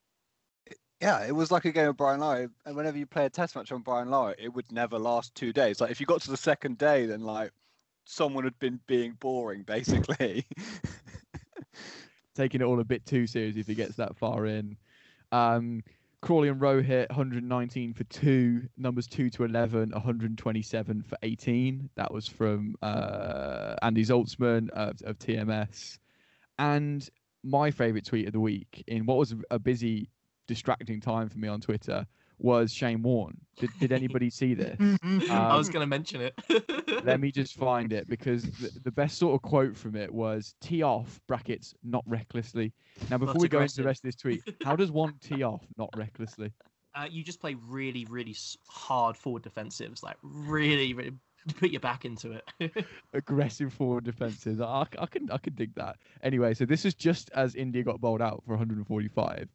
[0.66, 0.78] it?
[1.00, 3.56] Yeah, it was like a game of Brian Lara, and whenever you play a test
[3.56, 5.80] match on Brian Lara, it would never last two days.
[5.82, 7.52] Like if you got to the second day, then like
[8.06, 10.46] someone had been being boring, basically.
[12.36, 14.78] Taking it all a bit too seriously if he gets that far in.
[15.32, 15.84] Um,
[16.22, 21.90] Crawley and Root hit 119 for two, numbers two to 11, 127 for 18.
[21.96, 26.00] That was from uh, Andy Zaltzman of, of TMS.
[26.58, 27.08] And
[27.44, 30.10] my favourite tweet of the week, in what was a busy,
[30.48, 32.06] distracting time for me on Twitter,
[32.40, 33.38] was Shane Warne.
[33.58, 34.78] Did, did anybody see this?
[34.80, 36.34] I was Um, going to mention it.
[37.06, 40.56] Let me just find it because the, the best sort of quote from it was
[40.60, 42.74] tee off brackets not recklessly.
[43.10, 45.44] Now before That's we go into the rest of this tweet, how does one tee
[45.44, 46.52] off not recklessly?
[46.96, 48.36] Uh, you just play really, really
[48.68, 51.14] hard forward defensives, like really, really
[51.60, 52.86] put your back into it.
[53.14, 54.62] Aggressive forward defenses.
[54.62, 55.98] I, I can I can dig that.
[56.22, 59.50] Anyway, so this is just as India got bowled out for 145,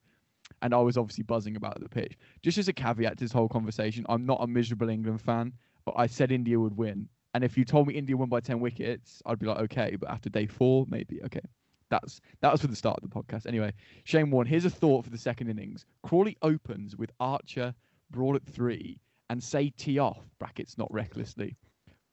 [0.63, 2.17] and I was obviously buzzing about the pitch.
[2.43, 5.53] Just as a caveat to this whole conversation, I'm not a miserable England fan,
[5.85, 7.09] but I said India would win.
[7.35, 9.97] And if you told me India won by 10 wickets, I'd be like, okay.
[10.01, 11.43] But after day four, maybe okay.
[11.91, 13.47] That's that was for the start of the podcast.
[13.47, 13.73] Anyway,
[14.05, 14.47] Shane Warne.
[14.47, 15.87] Here's a thought for the second innings.
[16.03, 17.75] Crawley opens with Archer,
[18.11, 21.57] Broad at three, and say tee off brackets not recklessly,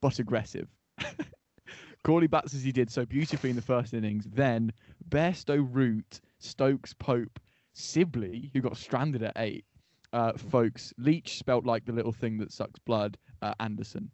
[0.06, 0.68] but aggressive.
[2.04, 4.24] Crawley bats as he did so beautifully in the first innings.
[4.32, 4.72] Then
[5.08, 7.40] Bairstow, Root, Stokes, Pope,
[7.72, 9.64] Sibley, who got stranded at eight,
[10.12, 10.94] uh, Foakes.
[10.96, 13.18] Leach spelt like the little thing that sucks blood.
[13.42, 14.08] Uh, Anderson.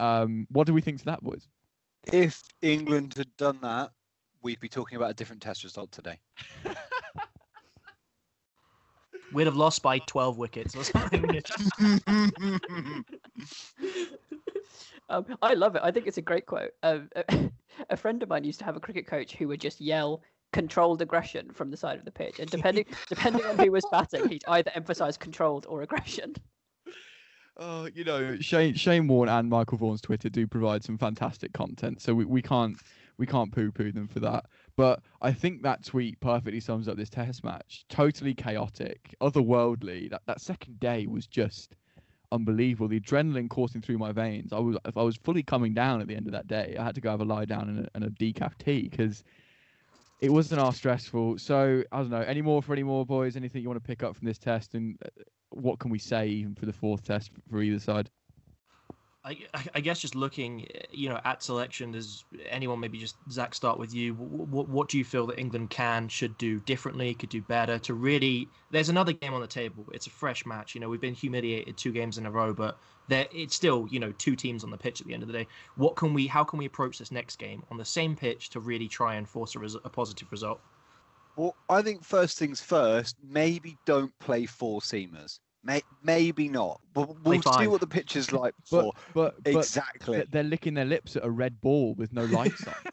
[0.00, 1.46] Um, what do we think to that, boys?
[2.10, 3.90] If England had done that,
[4.40, 6.18] we'd be talking about a different test result today.
[9.32, 11.24] We'd have lost by 12 wickets or something.
[15.12, 15.82] Um, I love it.
[15.84, 16.70] I think it's a great quote.
[16.82, 17.10] Um,
[17.90, 21.02] a friend of mine used to have a cricket coach who would just yell controlled
[21.02, 24.44] aggression from the side of the pitch, and depending depending on who was batting, he'd
[24.48, 26.34] either emphasise controlled or aggression.
[27.58, 32.00] Oh, you know, Shane Shane Warne and Michael Vaughan's Twitter do provide some fantastic content,
[32.00, 32.78] so we, we can't
[33.18, 34.46] we can't poo poo them for that.
[34.78, 37.84] But I think that tweet perfectly sums up this test match.
[37.90, 40.08] Totally chaotic, otherworldly.
[40.08, 41.76] That that second day was just
[42.32, 42.88] unbelievable.
[42.88, 44.52] The adrenaline coursing through my veins.
[44.52, 46.76] I was if I was fully coming down at the end of that day.
[46.78, 49.22] I had to go have a lie down and a, and a decaf tea because
[50.20, 51.38] it wasn't our stressful.
[51.38, 52.22] So I don't know.
[52.22, 53.36] Any more for any more boys?
[53.36, 55.08] Anything you want to pick up from this test and uh,
[55.50, 58.10] what can we say even for the fourth test for either side?
[59.24, 59.38] I,
[59.74, 63.78] I- guess just looking, uh, you know, at selection, does anyone maybe just Zach start
[63.78, 64.14] with you?
[64.14, 67.94] What, what do you feel that England can, should do differently, could do better to
[67.94, 68.48] really?
[68.70, 69.86] There's another game on the table.
[69.92, 70.74] It's a fresh match.
[70.74, 73.98] You know, we've been humiliated two games in a row, but there it's still you
[74.00, 75.46] know two teams on the pitch at the end of the day.
[75.76, 76.26] What can we?
[76.26, 79.28] How can we approach this next game on the same pitch to really try and
[79.28, 80.60] force a, res- a positive result?
[81.36, 85.40] Well, I think first things first, maybe don't play four seamers.
[85.64, 86.80] May, maybe not.
[86.92, 87.70] But we'll see five.
[87.70, 90.16] what the picture's is like But but but exactly.
[90.16, 92.74] th- they're licking their lips at a red ball with no lights on.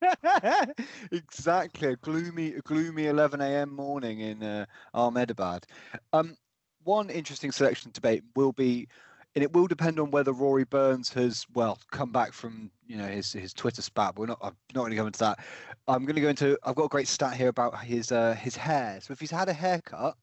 [1.12, 1.88] exactly.
[1.88, 3.74] A gloomy, a gloomy 11 a.m.
[3.74, 5.66] morning in uh, Ahmedabad.
[6.12, 6.36] Um,
[6.84, 8.88] one interesting selection debate will be,
[9.34, 13.06] and it will depend on whether Rory Burns has well come back from you know
[13.06, 14.14] his his Twitter spat.
[14.14, 14.38] But we're not.
[14.40, 15.40] I'm not going to go into that.
[15.86, 16.58] I'm going to go into.
[16.64, 19.00] I've got a great stat here about his uh, his hair.
[19.02, 20.16] So if he's had a haircut,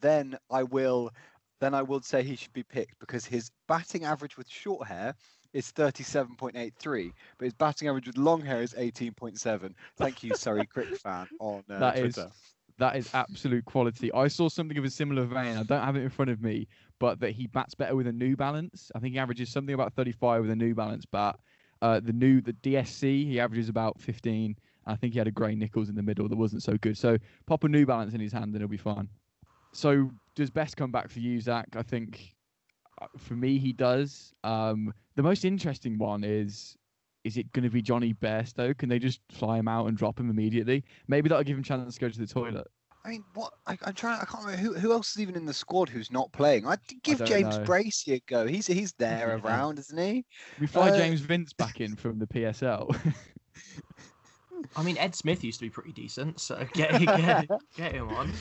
[0.00, 1.10] then I will.
[1.60, 5.14] Then I will say he should be picked because his batting average with short hair
[5.52, 9.74] is 37.83, but his batting average with long hair is 18.7.
[9.98, 12.30] Thank you, Surrey Crick fan on uh, That is- Twitter.
[12.78, 14.10] That is absolute quality.
[14.14, 15.58] I saw something of a similar vein.
[15.58, 16.66] I don't have it in front of me,
[16.98, 18.90] but that he bats better with a New Balance.
[18.94, 21.36] I think he averages something about 35 with a New Balance bat.
[21.82, 24.56] Uh, the new the DSC he averages about 15.
[24.86, 26.96] I think he had a Gray-Nicolls in the middle that wasn't so good.
[26.96, 29.10] So pop a New Balance in his hand and he'll be fine.
[29.72, 31.68] So does Bess come back for you, Zach?
[31.76, 32.34] I think
[33.00, 34.32] uh, for me he does.
[34.44, 36.76] Um, the most interesting one is
[37.24, 38.76] is it going to be Jonny Bairstow?
[38.76, 40.84] Can they just fly him out and drop him immediately?
[41.06, 42.66] Maybe that'll give him a chance to go to the toilet.
[43.04, 43.54] I mean, what?
[43.66, 44.20] I, I'm trying.
[44.20, 46.66] I can't remember who, who else is even in the squad who's not playing.
[46.66, 47.64] I'd give don't James know.
[47.64, 48.46] Bracey a go.
[48.46, 50.24] He's he's there around, isn't he?
[50.60, 52.94] We fly Uh, James Vince back in from the PSL.
[54.76, 58.32] I mean, Ed Smith used to be pretty decent, so get get, get him on.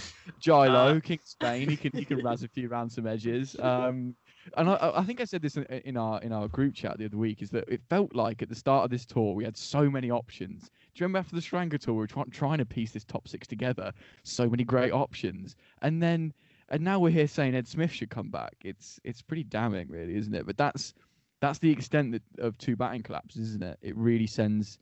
[0.41, 3.55] Gilo, Uh, King Spain, he can he can razz a few ransom edges.
[3.59, 4.15] Um,
[4.57, 7.05] and I, I think I said this in, in our in our group chat the
[7.05, 9.57] other week is that it felt like at the start of this tour we had
[9.57, 10.63] so many options.
[10.63, 13.28] Do you remember after the Sri tour we were try, trying to piece this top
[13.28, 13.91] six together?
[14.24, 16.34] So many great options, and then
[16.70, 18.55] and now we're here saying Ed Smith should come back.
[18.63, 20.45] It's it's pretty damning, really, isn't it?
[20.45, 20.93] But that's
[21.41, 23.80] that's the extent that, of two batting collapses, isn't it?
[23.82, 24.78] It really sends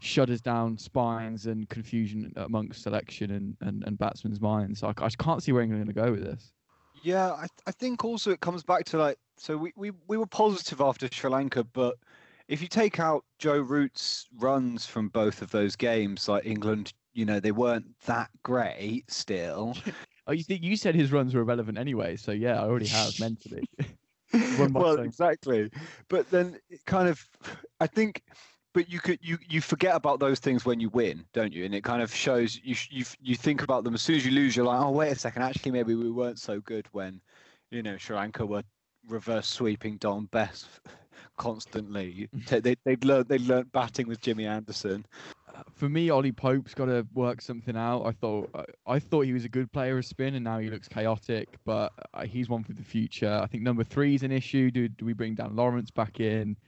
[0.00, 4.80] shudders down spines and confusion amongst selection and, and, and batsmen's minds.
[4.80, 6.52] So I, I can't see where England are going to go with this.
[7.02, 10.26] Yeah, I, I think also it comes back to like so we, we, we were
[10.26, 11.96] positive after Sri Lanka, but
[12.48, 17.24] if you take out Joe Root's runs from both of those games, like England, you
[17.26, 19.76] know, they weren't that great still.
[20.28, 22.16] Oh, you think you said his runs were irrelevant anyway?
[22.16, 23.62] So yeah, I already have mentally.
[24.58, 25.70] Well, saying- exactly.
[26.08, 27.24] But then it kind of,
[27.78, 28.22] I think,
[28.76, 31.64] but you could you you forget about those things when you win, don't you?
[31.64, 34.32] And it kind of shows you you you think about them as soon as you
[34.32, 34.54] lose.
[34.54, 37.22] You're like, oh wait a second, actually maybe we weren't so good when,
[37.70, 38.62] you know, Sri Lanka were
[39.08, 40.68] reverse sweeping Dom Bess
[41.38, 42.28] constantly.
[42.50, 45.06] They they'd learned they learned batting with Jimmy Anderson.
[45.48, 48.04] Uh, for me, Ollie Pope's got to work something out.
[48.04, 50.68] I thought I, I thought he was a good player of spin, and now he
[50.68, 51.48] looks chaotic.
[51.64, 53.40] But uh, he's one for the future.
[53.42, 54.70] I think number three is an issue.
[54.70, 56.58] Do do we bring Dan Lawrence back in?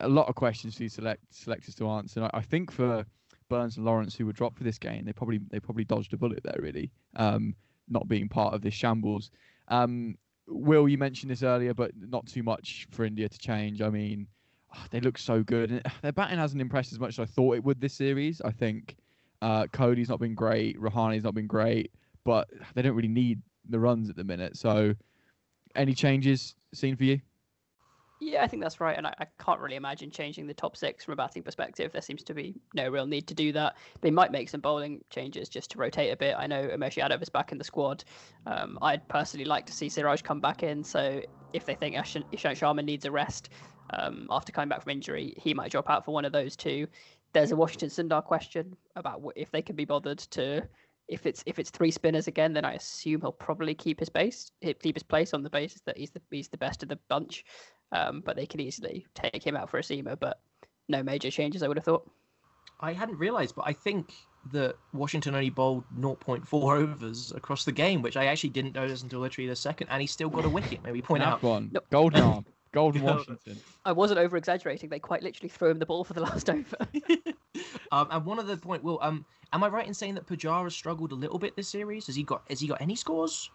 [0.00, 2.28] A lot of questions for these select selectors to answer.
[2.32, 3.04] I, think for
[3.48, 6.16] Burns and Lawrence, who were dropped for this game, they probably they probably dodged a
[6.16, 7.54] bullet there, really, um,
[7.88, 9.30] not being part of this shambles.
[9.68, 10.16] Um,
[10.48, 13.82] Will, you mentioned this earlier, but not too much for India to change.
[13.82, 14.26] I mean,
[14.74, 15.82] oh, they look so good.
[16.02, 18.40] Their batting hasn't impressed as much as I thought it would this series.
[18.40, 18.96] I think
[19.42, 21.92] uh, Cody's not been great, Rahane's not been great,
[22.24, 24.56] but they don't really need the runs at the minute.
[24.56, 24.94] So,
[25.74, 27.20] any changes seen for you?
[28.18, 31.04] Yeah, I think that's right, and I, I, can't really imagine changing the top six
[31.04, 31.92] from a batting perspective.
[31.92, 33.76] There seems to be no real need to do that.
[34.00, 36.34] They might make some bowling changes just to rotate a bit.
[36.38, 38.04] I know Umesh Yadav is back in the squad.
[38.46, 40.82] Um, I'd personally like to see Siraj come back in.
[40.82, 41.20] So
[41.52, 43.50] if they think Ishant Sharma needs a rest
[43.90, 46.86] um, after coming back from injury, he might drop out for one of those two.
[47.34, 50.66] There's a Washington Sundar question about if they can be bothered to
[51.08, 54.50] if it's if it's three spinners again, then I assume he'll probably keep his base,
[54.62, 57.44] keep his place on the basis that he's the he's the best of the bunch.
[57.92, 60.18] Um, but they can easily take him out for a seamer.
[60.18, 60.40] But
[60.88, 62.08] no major changes, I would have thought.
[62.80, 64.12] I hadn't realised, but I think
[64.52, 69.20] that Washington only bowled 0.4 overs across the game, which I actually didn't notice until
[69.20, 70.80] literally the second, and he still got a wicket.
[70.84, 71.80] Maybe point that out one, no.
[71.90, 73.58] golden arm, golden Washington.
[73.84, 74.90] I wasn't over exaggerating.
[74.90, 76.76] They quite literally threw him the ball for the last over.
[77.92, 81.12] um, and one other point, Will, um, am I right in saying that Pujara struggled
[81.12, 82.06] a little bit this series?
[82.06, 83.50] Has he got has he got any scores?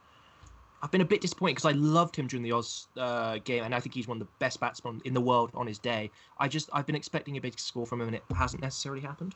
[0.83, 3.75] I've been a bit disappointed because I loved him during the Oz uh, game, and
[3.75, 6.09] I think he's one of the best batsmen in the world on his day.
[6.39, 9.35] I just I've been expecting a big score from him, and it hasn't necessarily happened.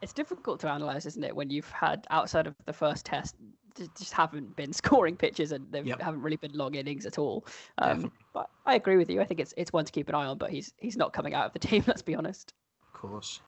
[0.00, 3.36] It's difficult to analyze, isn't it, when you've had outside of the first test,
[3.76, 6.00] just haven't been scoring pitches and they yep.
[6.00, 7.46] haven't really been long innings at all.
[7.78, 9.20] Um, but I agree with you.
[9.20, 11.34] I think it's it's one to keep an eye on, but he's he's not coming
[11.34, 11.84] out of the team.
[11.86, 12.52] Let's be honest.
[12.88, 13.40] Of course.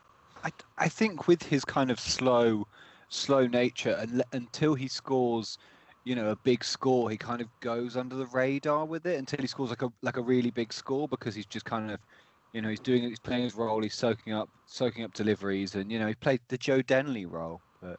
[0.45, 2.67] I I think with his kind of slow
[3.09, 5.59] slow nature, and until he scores
[6.05, 9.41] you know a big score he kind of goes under the radar with it until
[9.41, 11.99] he scores like a like a really big score because he's just kind of
[12.53, 15.91] you know he's doing he's playing his role he's soaking up soaking up deliveries and
[15.91, 17.99] you know he played the Joe Denly role but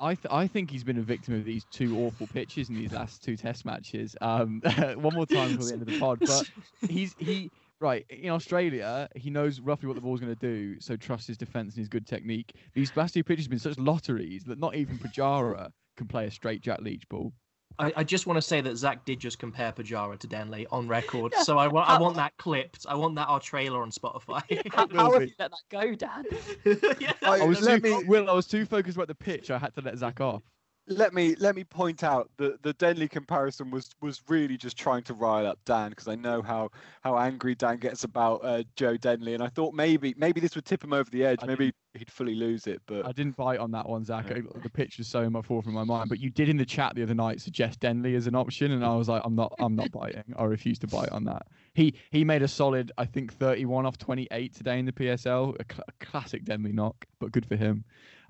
[0.00, 2.92] I th- I think he's been a victim of these two awful pitches in these
[2.92, 4.16] last two test matches.
[4.20, 4.62] Um,
[4.96, 6.50] one more time for the end of the pod, but
[6.88, 7.50] he's he
[7.80, 9.08] right in Australia.
[9.14, 11.88] He knows roughly what the ball's going to do, so trust his defence and his
[11.88, 12.54] good technique.
[12.74, 15.70] These last two pitches have been such lotteries that not even Pujara
[16.00, 17.32] can play a straight Jack Leach ball.
[17.78, 20.88] I, I, just want to say that Zach did just compare Pujara to Denly on
[20.88, 21.42] record, yeah.
[21.42, 22.84] so I, I want that clipped.
[22.88, 24.42] I want that our trailer on Spotify.
[24.74, 26.24] how, how have you let that go, Dan?
[27.00, 27.12] yeah.
[27.22, 28.04] I, was too, me...
[28.04, 29.50] Will, I was too focused about the pitch.
[29.50, 30.42] I had to let Zach off
[30.90, 35.02] let me let me point out that the Denly comparison was was really just trying
[35.04, 36.70] to rile up Dan because I know how
[37.02, 40.64] how angry Dan gets about uh, Joe Denly, and I thought maybe maybe this would
[40.64, 41.38] tip him over the edge.
[41.42, 44.26] I maybe he'd fully lose it, but I didn't bite on that one, Zach.
[44.28, 44.40] Yeah.
[44.62, 46.08] The pitch was so much forward from my mind.
[46.08, 48.84] But you did in the chat the other night suggest Denly as an option, and
[48.84, 50.34] I was like, I'm not I'm not biting.
[50.36, 51.46] I refuse to bite on that.
[51.74, 55.54] He he made a solid, I think, 31 off 28 today in the PSL.
[55.60, 57.84] A, cl- a classic Denly knock, but good for him.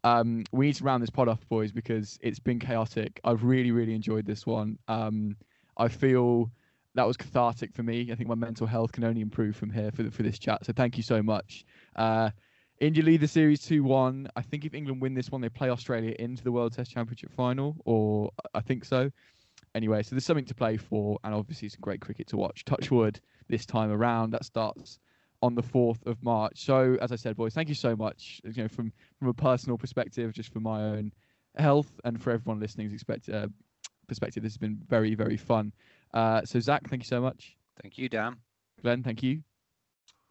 [0.04, 3.20] Um, we need to round this pod off, boys, because it's been chaotic.
[3.24, 4.78] I've really, really enjoyed this one.
[4.88, 5.36] Um,
[5.76, 6.50] I feel
[6.94, 8.10] that was cathartic for me.
[8.10, 10.64] I think my mental health can only improve from here for the, for this chat.
[10.64, 11.64] So thank you so much.
[11.96, 12.30] Uh,
[12.80, 14.28] India lead the series 2 1.
[14.36, 17.30] I think if England win this one, they play Australia into the World Test Championship
[17.32, 19.10] final, or I think so.
[19.74, 22.64] Anyway, so there's something to play for, and obviously some great cricket to watch.
[22.64, 24.30] Touchwood this time around.
[24.30, 24.98] That starts
[25.42, 26.64] on the 4th of March.
[26.64, 28.40] So, as I said, boys, thank you so much.
[28.44, 31.12] You know, from from a personal perspective, just for my own
[31.56, 33.48] health and for everyone listening's expect, uh,
[34.06, 35.72] perspective, this has been very, very fun.
[36.12, 37.56] Uh, so, Zach, thank you so much.
[37.82, 38.36] Thank you, Dan.
[38.82, 39.42] Glenn, thank you.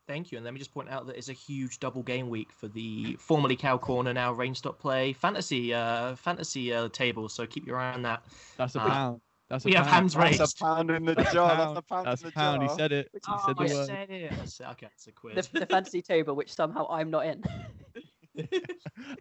[0.07, 0.39] Thank you.
[0.39, 3.15] And let me just point out that it's a huge double game week for the
[3.19, 7.29] formerly Cow Corner, now Rain Stop Play fantasy uh, fantasy uh, table.
[7.29, 8.23] So keep your eye on that.
[8.57, 9.21] That's a uh, pound.
[9.49, 10.39] That's we have hands raised.
[10.39, 11.57] That's a pound in the jar.
[11.57, 12.07] That's a pound.
[12.07, 12.61] That's in the pound.
[12.61, 12.69] jar.
[12.69, 13.09] He said it.
[13.13, 13.87] He oh, said the I word.
[13.87, 14.31] said it.
[14.71, 15.47] Okay, it's a quiz.
[15.47, 17.43] The, the fantasy table, which somehow I'm not in.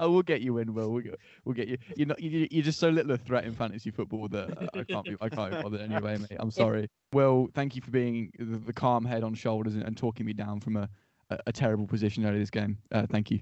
[0.00, 0.90] oh, we'll get you in, Will.
[0.92, 1.78] We'll get, we'll get you.
[1.96, 2.20] You're not.
[2.20, 5.16] You, you're just so little a threat in fantasy football that I can't be.
[5.20, 6.36] I can't be bothered anyway, mate.
[6.38, 6.88] I'm sorry.
[7.14, 10.34] Well, thank you for being the, the calm head on shoulders and, and, talking me
[10.34, 10.90] down from a,
[11.30, 12.76] a, a terrible position earlier this game.
[12.92, 13.40] Uh, thank you.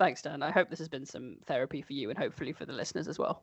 [0.00, 0.42] Thanks, Dan.
[0.42, 3.18] I hope this has been some therapy for you and hopefully for the listeners as
[3.18, 3.42] well.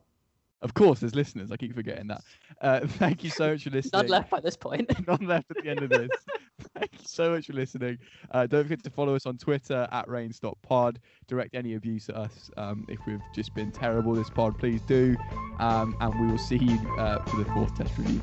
[0.62, 1.50] Of course, there's listeners.
[1.52, 2.22] I keep forgetting that.
[2.60, 4.02] Uh, thank you so much for listening.
[4.02, 4.90] None left by this point.
[5.06, 6.10] None left at the end of this.
[6.78, 7.98] thank you so much for listening.
[8.30, 10.96] Uh, don't forget to follow us on Twitter at RainStopPod.
[11.28, 14.58] Direct any abuse at us um, if we've just been terrible this pod.
[14.58, 15.16] Please do.
[15.58, 18.22] Um, and we will see you uh, for the fourth test review.